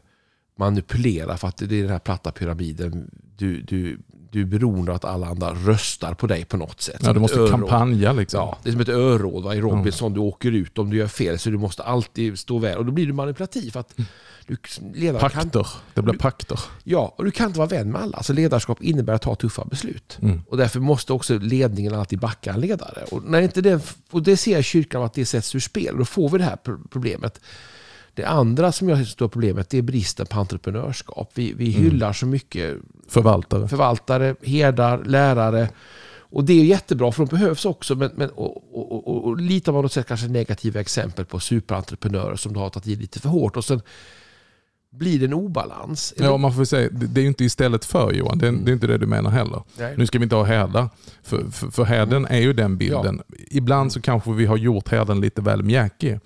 manipulera 0.59 1.37
för 1.37 1.49
att 1.49 1.57
det 1.57 1.65
är 1.65 1.83
den 1.83 1.91
här 1.91 1.99
platta 1.99 2.33
pyramiden. 2.33 3.11
Du, 3.37 3.63
du, 3.63 3.99
du 4.31 4.41
är 4.41 4.45
beroende 4.45 4.93
av 4.93 4.97
att 4.97 5.05
alla 5.05 5.27
andra 5.27 5.55
röstar 5.55 6.15
på 6.15 6.27
dig 6.27 6.45
på 6.45 6.57
något 6.57 6.81
sätt. 6.81 7.01
Ja, 7.03 7.13
du 7.13 7.21
måste 7.21 7.49
kampanja 7.51 8.13
liksom. 8.13 8.41
Ja, 8.41 8.59
det 8.63 8.69
är 8.69 8.73
som 8.73 8.81
ett 8.81 8.89
öråd 8.89 9.55
i 9.55 9.61
Robinson. 9.61 10.07
Mm. 10.07 10.15
Du 10.15 10.21
åker 10.21 10.53
ut 10.53 10.79
om 10.79 10.91
du 10.91 10.97
gör 10.97 11.07
fel 11.07 11.39
så 11.39 11.51
du 11.51 11.59
måste 11.59 11.83
alltid 11.83 12.39
stå 12.39 12.59
väl. 12.59 12.79
Och 12.79 12.85
då 12.85 12.93
blir 12.93 13.07
du 13.07 13.13
manipulativ. 13.13 13.79
Att 13.79 13.95
du, 14.47 14.57
pakter. 15.13 15.51
Kan, 15.51 15.65
det 15.95 16.03
blir 16.03 16.15
pakter. 16.15 16.61
Ja, 16.85 17.15
och 17.19 17.25
du 17.25 17.31
kan 17.31 17.47
inte 17.47 17.59
vara 17.59 17.69
vän 17.69 17.91
med 17.91 18.01
alla. 18.01 18.17
Alltså 18.17 18.33
ledarskap 18.33 18.83
innebär 18.83 19.13
att 19.13 19.23
ta 19.23 19.35
tuffa 19.35 19.65
beslut. 19.65 20.19
Mm. 20.23 20.43
Och 20.49 20.57
därför 20.57 20.81
måste 20.81 21.13
också 21.13 21.39
ledningen 21.39 21.95
alltid 21.95 22.19
backa 22.19 22.53
en 22.53 22.61
ledare. 22.61 23.05
Och, 23.11 23.25
när 23.25 23.43
inte 23.43 23.61
det, 23.61 23.95
och 24.11 24.23
det 24.23 24.37
ser 24.37 24.63
kyrkan 24.63 25.03
att 25.03 25.15
det 25.15 25.27
sätts 25.27 25.55
ur 25.55 25.61
spel. 25.61 25.95
Då 25.99 26.05
får 26.05 26.29
vi 26.29 26.39
det 26.39 26.45
här 26.45 26.59
problemet. 26.91 27.41
Det 28.15 28.25
andra 28.25 28.73
som 28.73 28.89
jag 28.89 28.99
ser 28.99 29.05
stora 29.05 29.29
problemet 29.29 29.71
det 29.71 29.79
är 29.79 29.83
bristen 29.83 30.27
på 30.27 30.41
entreprenörskap. 30.41 31.31
Vi, 31.35 31.53
vi 31.53 31.77
mm. 31.77 31.83
hyllar 31.83 32.13
så 32.13 32.27
mycket 32.27 32.77
förvaltare, 33.09 33.69
förvaltare 33.69 34.35
herdar, 34.43 35.05
lärare. 35.05 35.69
Och 36.33 36.45
det 36.45 36.53
är 36.53 36.65
jättebra 36.65 37.13
för 37.13 37.27
de 37.27 37.37
behövs 37.37 37.65
också. 37.65 37.95
Men, 37.95 38.11
men, 38.15 38.31
och, 38.31 38.57
och, 38.73 39.09
och, 39.09 39.25
och 39.25 39.37
lite 39.37 39.71
har 39.71 39.83
man 39.83 39.89
sett 39.89 40.07
kanske 40.07 40.29
negativa 40.29 40.81
exempel 40.81 41.25
på 41.25 41.41
superentreprenörer 41.41 42.37
som 42.37 42.57
har 42.57 42.71
tagit 42.71 42.87
i 42.87 42.97
lite 42.97 43.21
för 43.21 43.29
hårt. 43.29 43.57
Och 43.57 43.65
sen 43.65 43.83
blir 44.91 45.19
det 45.19 45.25
en 45.25 45.35
obalans. 45.35 46.15
Ja, 46.17 46.37
man 46.37 46.55
får 46.55 46.65
säga, 46.65 46.89
det 46.93 47.21
är 47.21 47.23
ju 47.23 47.29
inte 47.29 47.45
istället 47.45 47.85
för 47.85 48.13
Johan. 48.13 48.39
Det 48.39 48.47
är, 48.47 48.49
mm. 48.49 48.65
det 48.65 48.71
är 48.71 48.73
inte 48.73 48.87
det 48.87 48.99
du 48.99 49.07
menar 49.07 49.31
heller. 49.31 49.63
Nej. 49.79 49.95
Nu 49.97 50.07
ska 50.07 50.19
vi 50.19 50.23
inte 50.23 50.37
ha 50.37 50.45
härdar. 50.45 50.89
För, 51.23 51.51
för, 51.51 51.71
för 51.71 51.85
härden 51.85 52.25
mm. 52.25 52.37
är 52.37 52.41
ju 52.41 52.53
den 52.53 52.77
bilden. 52.77 53.23
Ja. 53.29 53.37
Ibland 53.51 53.93
så 53.93 54.01
kanske 54.01 54.33
vi 54.33 54.47
har 54.47 54.57
gjort 54.57 54.89
härden 54.89 55.21
lite 55.21 55.43
väl 55.43 55.63
mjäkig. 55.63 56.21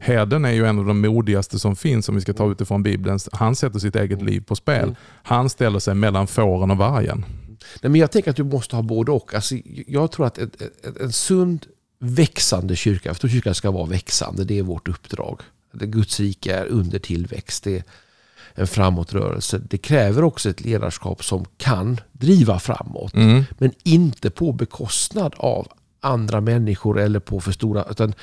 Herden 0.00 0.44
är 0.44 0.52
ju 0.52 0.66
en 0.66 0.78
av 0.78 0.86
de 0.86 1.00
modigaste 1.00 1.58
som 1.58 1.76
finns 1.76 2.08
om 2.08 2.14
vi 2.14 2.20
ska 2.20 2.32
ta 2.32 2.50
utifrån 2.50 2.82
Bibeln. 2.82 3.18
Han 3.32 3.56
sätter 3.56 3.78
sitt 3.78 3.96
eget 3.96 4.22
liv 4.22 4.40
på 4.40 4.56
spel. 4.56 4.82
Mm. 4.82 4.94
Han 5.22 5.50
ställer 5.50 5.78
sig 5.78 5.94
mellan 5.94 6.26
fåren 6.26 6.70
och 6.70 6.76
vargen. 6.76 7.24
Nej, 7.82 7.90
men 7.90 7.94
jag 7.94 8.10
tänker 8.10 8.30
att 8.30 8.36
du 8.36 8.44
måste 8.44 8.76
ha 8.76 8.82
både 8.82 9.12
och. 9.12 9.34
Alltså, 9.34 9.54
jag 9.86 10.12
tror 10.12 10.26
att 10.26 10.38
ett, 10.38 10.62
en 11.00 11.12
sund 11.12 11.66
växande 11.98 12.76
kyrka, 12.76 13.14
för 13.14 13.28
kyrkan 13.28 13.54
ska 13.54 13.70
vara 13.70 13.86
växande, 13.86 14.44
det 14.44 14.58
är 14.58 14.62
vårt 14.62 14.88
uppdrag. 14.88 15.40
Guds 15.72 16.20
rike 16.20 16.54
är 16.54 16.66
under 16.66 16.98
tillväxt. 16.98 17.64
Det 17.64 17.76
är 17.76 17.82
en 18.54 18.66
framåtrörelse. 18.66 19.58
Det 19.58 19.78
kräver 19.78 20.24
också 20.24 20.50
ett 20.50 20.60
ledarskap 20.60 21.24
som 21.24 21.44
kan 21.56 22.00
driva 22.12 22.58
framåt. 22.58 23.14
Mm. 23.14 23.44
Men 23.58 23.72
inte 23.82 24.30
på 24.30 24.52
bekostnad 24.52 25.34
av 25.36 25.68
andra 26.00 26.40
människor 26.40 27.00
eller 27.00 27.20
på 27.20 27.40
för 27.40 27.52
stora... 27.52 27.84
Utan 27.90 28.14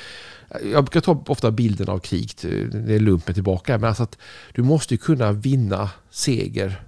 jag 0.73 0.83
brukar 0.83 1.01
ta 1.01 1.23
ofta 1.27 1.51
bilden 1.51 1.89
av 1.89 1.99
krig, 1.99 2.31
det 2.71 2.95
är 2.95 2.99
lumpen 2.99 3.33
tillbaka. 3.33 3.77
Men 3.77 3.87
alltså 3.87 4.03
att 4.03 4.17
du 4.53 4.63
måste 4.63 4.97
kunna 4.97 5.31
vinna 5.31 5.89
seger 6.09 6.81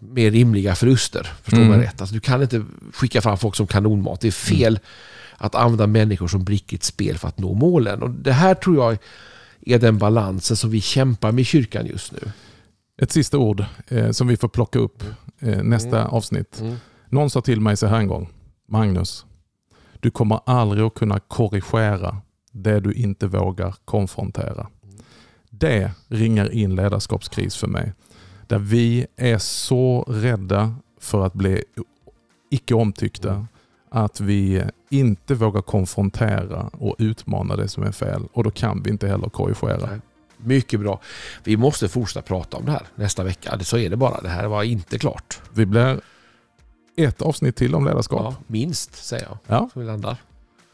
med 0.00 0.32
rimliga 0.32 0.74
förluster. 0.74 1.32
Förstår 1.42 1.58
mm. 1.58 1.70
man 1.70 1.80
rätt? 1.80 2.00
Alltså 2.00 2.14
du 2.14 2.20
kan 2.20 2.42
inte 2.42 2.64
skicka 2.94 3.20
fram 3.20 3.38
folk 3.38 3.56
som 3.56 3.66
kanonmat. 3.66 4.20
Det 4.20 4.28
är 4.28 4.32
fel 4.32 4.72
mm. 4.72 4.82
att 5.36 5.54
använda 5.54 5.86
människor 5.86 6.28
som 6.28 6.46
ett 6.68 6.82
spel 6.82 7.18
för 7.18 7.28
att 7.28 7.38
nå 7.38 7.54
målen. 7.54 8.02
Och 8.02 8.10
det 8.10 8.32
här 8.32 8.54
tror 8.54 8.76
jag 8.76 8.98
är 9.66 9.78
den 9.78 9.98
balansen 9.98 10.56
som 10.56 10.70
vi 10.70 10.80
kämpar 10.80 11.32
med 11.32 11.42
i 11.42 11.44
kyrkan 11.44 11.86
just 11.86 12.12
nu. 12.12 12.32
Ett 13.02 13.12
sista 13.12 13.38
ord 13.38 13.64
eh, 13.88 14.10
som 14.10 14.26
vi 14.26 14.36
får 14.36 14.48
plocka 14.48 14.78
upp 14.78 15.04
eh, 15.38 15.62
nästa 15.62 16.00
mm. 16.00 16.10
avsnitt. 16.10 16.60
Mm. 16.60 16.76
Någon 17.08 17.30
sa 17.30 17.40
till 17.40 17.60
mig 17.60 17.76
så 17.76 17.86
här 17.86 17.98
en 17.98 18.06
gång. 18.06 18.28
Magnus, 18.68 19.24
du 20.00 20.10
kommer 20.10 20.40
aldrig 20.46 20.84
att 20.84 20.94
kunna 20.94 21.18
korrigera 21.18 22.16
det 22.52 22.80
du 22.80 22.92
inte 22.92 23.26
vågar 23.26 23.74
konfrontera. 23.84 24.66
Det 25.50 25.90
ringar 26.08 26.52
in 26.52 26.74
ledarskapskris 26.74 27.56
för 27.56 27.66
mig. 27.66 27.92
Där 28.46 28.58
vi 28.58 29.06
är 29.16 29.38
så 29.38 30.04
rädda 30.08 30.74
för 31.00 31.26
att 31.26 31.34
bli 31.34 31.64
icke 32.50 32.74
omtyckta 32.74 33.46
att 33.88 34.20
vi 34.20 34.64
inte 34.88 35.34
vågar 35.34 35.62
konfrontera 35.62 36.70
och 36.72 36.96
utmana 36.98 37.56
det 37.56 37.68
som 37.68 37.82
är 37.82 37.92
fel. 37.92 38.22
Och 38.32 38.44
då 38.44 38.50
kan 38.50 38.82
vi 38.82 38.90
inte 38.90 39.08
heller 39.08 39.28
korrigera. 39.28 39.88
Mycket 40.36 40.80
bra. 40.80 41.00
Vi 41.44 41.56
måste 41.56 41.88
fortsätta 41.88 42.22
prata 42.22 42.56
om 42.56 42.64
det 42.64 42.72
här 42.72 42.86
nästa 42.94 43.24
vecka. 43.24 43.58
Så 43.60 43.78
är 43.78 43.90
det 43.90 43.96
bara. 43.96 44.20
Det 44.20 44.28
här 44.28 44.48
var 44.48 44.62
inte 44.62 44.98
klart. 44.98 45.40
Vi 45.52 45.66
blir 45.66 46.00
ett 47.04 47.22
avsnitt 47.22 47.56
till 47.56 47.74
om 47.74 47.84
ledarskap. 47.84 48.20
Ja, 48.24 48.34
minst 48.46 49.04
säger 49.04 49.24
jag. 49.24 49.38
Ja. 49.46 49.68
Så 49.72 49.80
vi 49.80 49.86
landar. 49.86 50.16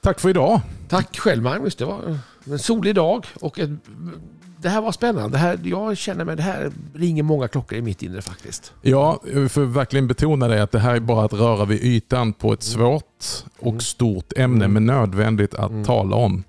Tack 0.01 0.21
för 0.21 0.29
idag. 0.29 0.61
Tack 0.89 1.19
själv 1.19 1.43
Magnus. 1.43 1.77
Det 1.77 1.85
var 1.85 2.19
en 2.45 2.59
solig 2.59 2.95
dag 2.95 3.27
och 3.41 3.59
ett, 3.59 3.71
det 4.59 4.69
här 4.69 4.81
var 4.81 4.93
spännande. 4.93 5.29
Det 5.29 5.39
här, 5.39 5.61
jag 5.65 5.97
känner 5.97 6.25
mig, 6.25 6.37
det 6.37 6.43
här 6.43 6.73
ringer 6.95 7.23
många 7.23 7.49
klockor 7.49 7.79
i 7.79 7.83
mitt 7.83 8.03
inre 8.03 8.23
faktiskt. 8.23 8.73
Ja, 8.83 9.21
jag 9.35 9.51
får 9.51 9.65
verkligen 9.65 10.07
betona 10.07 10.49
det 10.49 10.63
att 10.63 10.73
det 10.73 10.79
här 10.79 10.95
är 10.95 11.01
bara 11.01 11.25
att 11.25 11.33
röra 11.33 11.65
vid 11.65 11.81
ytan 11.83 12.33
på 12.33 12.53
ett 12.53 12.63
svårt 12.63 13.25
och 13.59 13.69
mm. 13.69 13.81
stort 13.81 14.33
ämne 14.37 14.65
mm. 14.65 14.73
men 14.73 14.87
nödvändigt 14.87 15.55
att 15.55 15.71
mm. 15.71 15.85
tala 15.85 16.17
om 16.17 16.45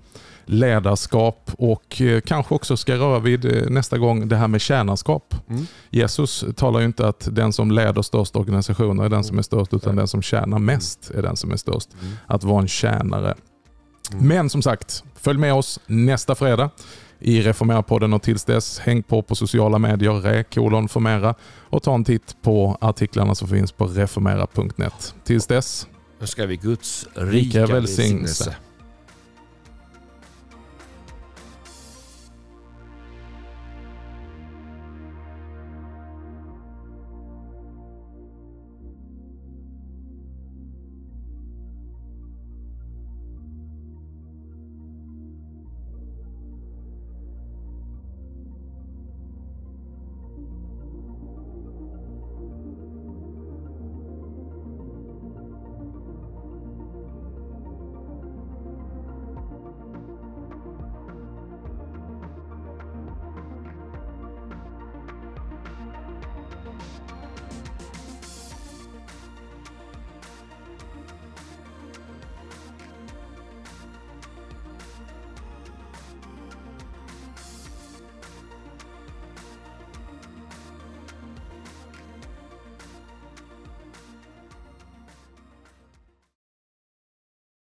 ledarskap 0.48 1.50
och 1.58 2.00
eh, 2.00 2.20
kanske 2.20 2.54
också 2.54 2.76
ska 2.76 2.94
röra 2.94 3.18
vid 3.18 3.44
eh, 3.44 3.70
nästa 3.70 3.98
gång 3.98 4.28
det 4.28 4.36
här 4.36 4.48
med 4.48 4.60
tjänarskap. 4.60 5.34
Mm. 5.50 5.66
Jesus 5.90 6.44
talar 6.56 6.80
ju 6.80 6.86
inte 6.86 7.08
att 7.08 7.28
den 7.32 7.52
som 7.52 7.70
leder 7.70 8.02
störst 8.02 8.36
organisationer 8.36 9.04
är 9.04 9.08
den 9.08 9.24
som 9.24 9.38
är 9.38 9.42
störst, 9.42 9.74
utan 9.74 9.96
den 9.96 10.08
som 10.08 10.22
tjänar 10.22 10.58
mest 10.58 11.10
är 11.10 11.22
den 11.22 11.36
som 11.36 11.52
är 11.52 11.56
störst. 11.56 11.88
Mm. 12.02 12.14
Att 12.26 12.44
vara 12.44 12.62
en 12.62 12.68
tjänare. 12.68 13.34
Mm. 14.12 14.28
Men 14.28 14.50
som 14.50 14.62
sagt, 14.62 15.04
följ 15.16 15.38
med 15.38 15.54
oss 15.54 15.80
nästa 15.86 16.34
fredag 16.34 16.70
i 17.20 17.40
Reformera-podden 17.40 18.14
och 18.14 18.22
tills 18.22 18.44
dess 18.44 18.78
häng 18.78 19.02
på 19.02 19.22
på 19.22 19.34
sociala 19.34 19.78
medier, 19.78 20.12
re 20.12 20.44
formera 20.88 21.34
och 21.70 21.82
ta 21.82 21.94
en 21.94 22.04
titt 22.04 22.36
på 22.42 22.78
artiklarna 22.80 23.34
som 23.34 23.48
finns 23.48 23.72
på 23.72 23.86
reformera.net. 23.86 25.14
Tills 25.24 25.46
dess 25.46 25.86
önskar 26.20 26.46
vi 26.46 26.56
Guds 26.56 27.06
rika, 27.14 27.30
rika 27.30 27.66
välsignelse. 27.66 27.74
välsignelse. 27.74 28.56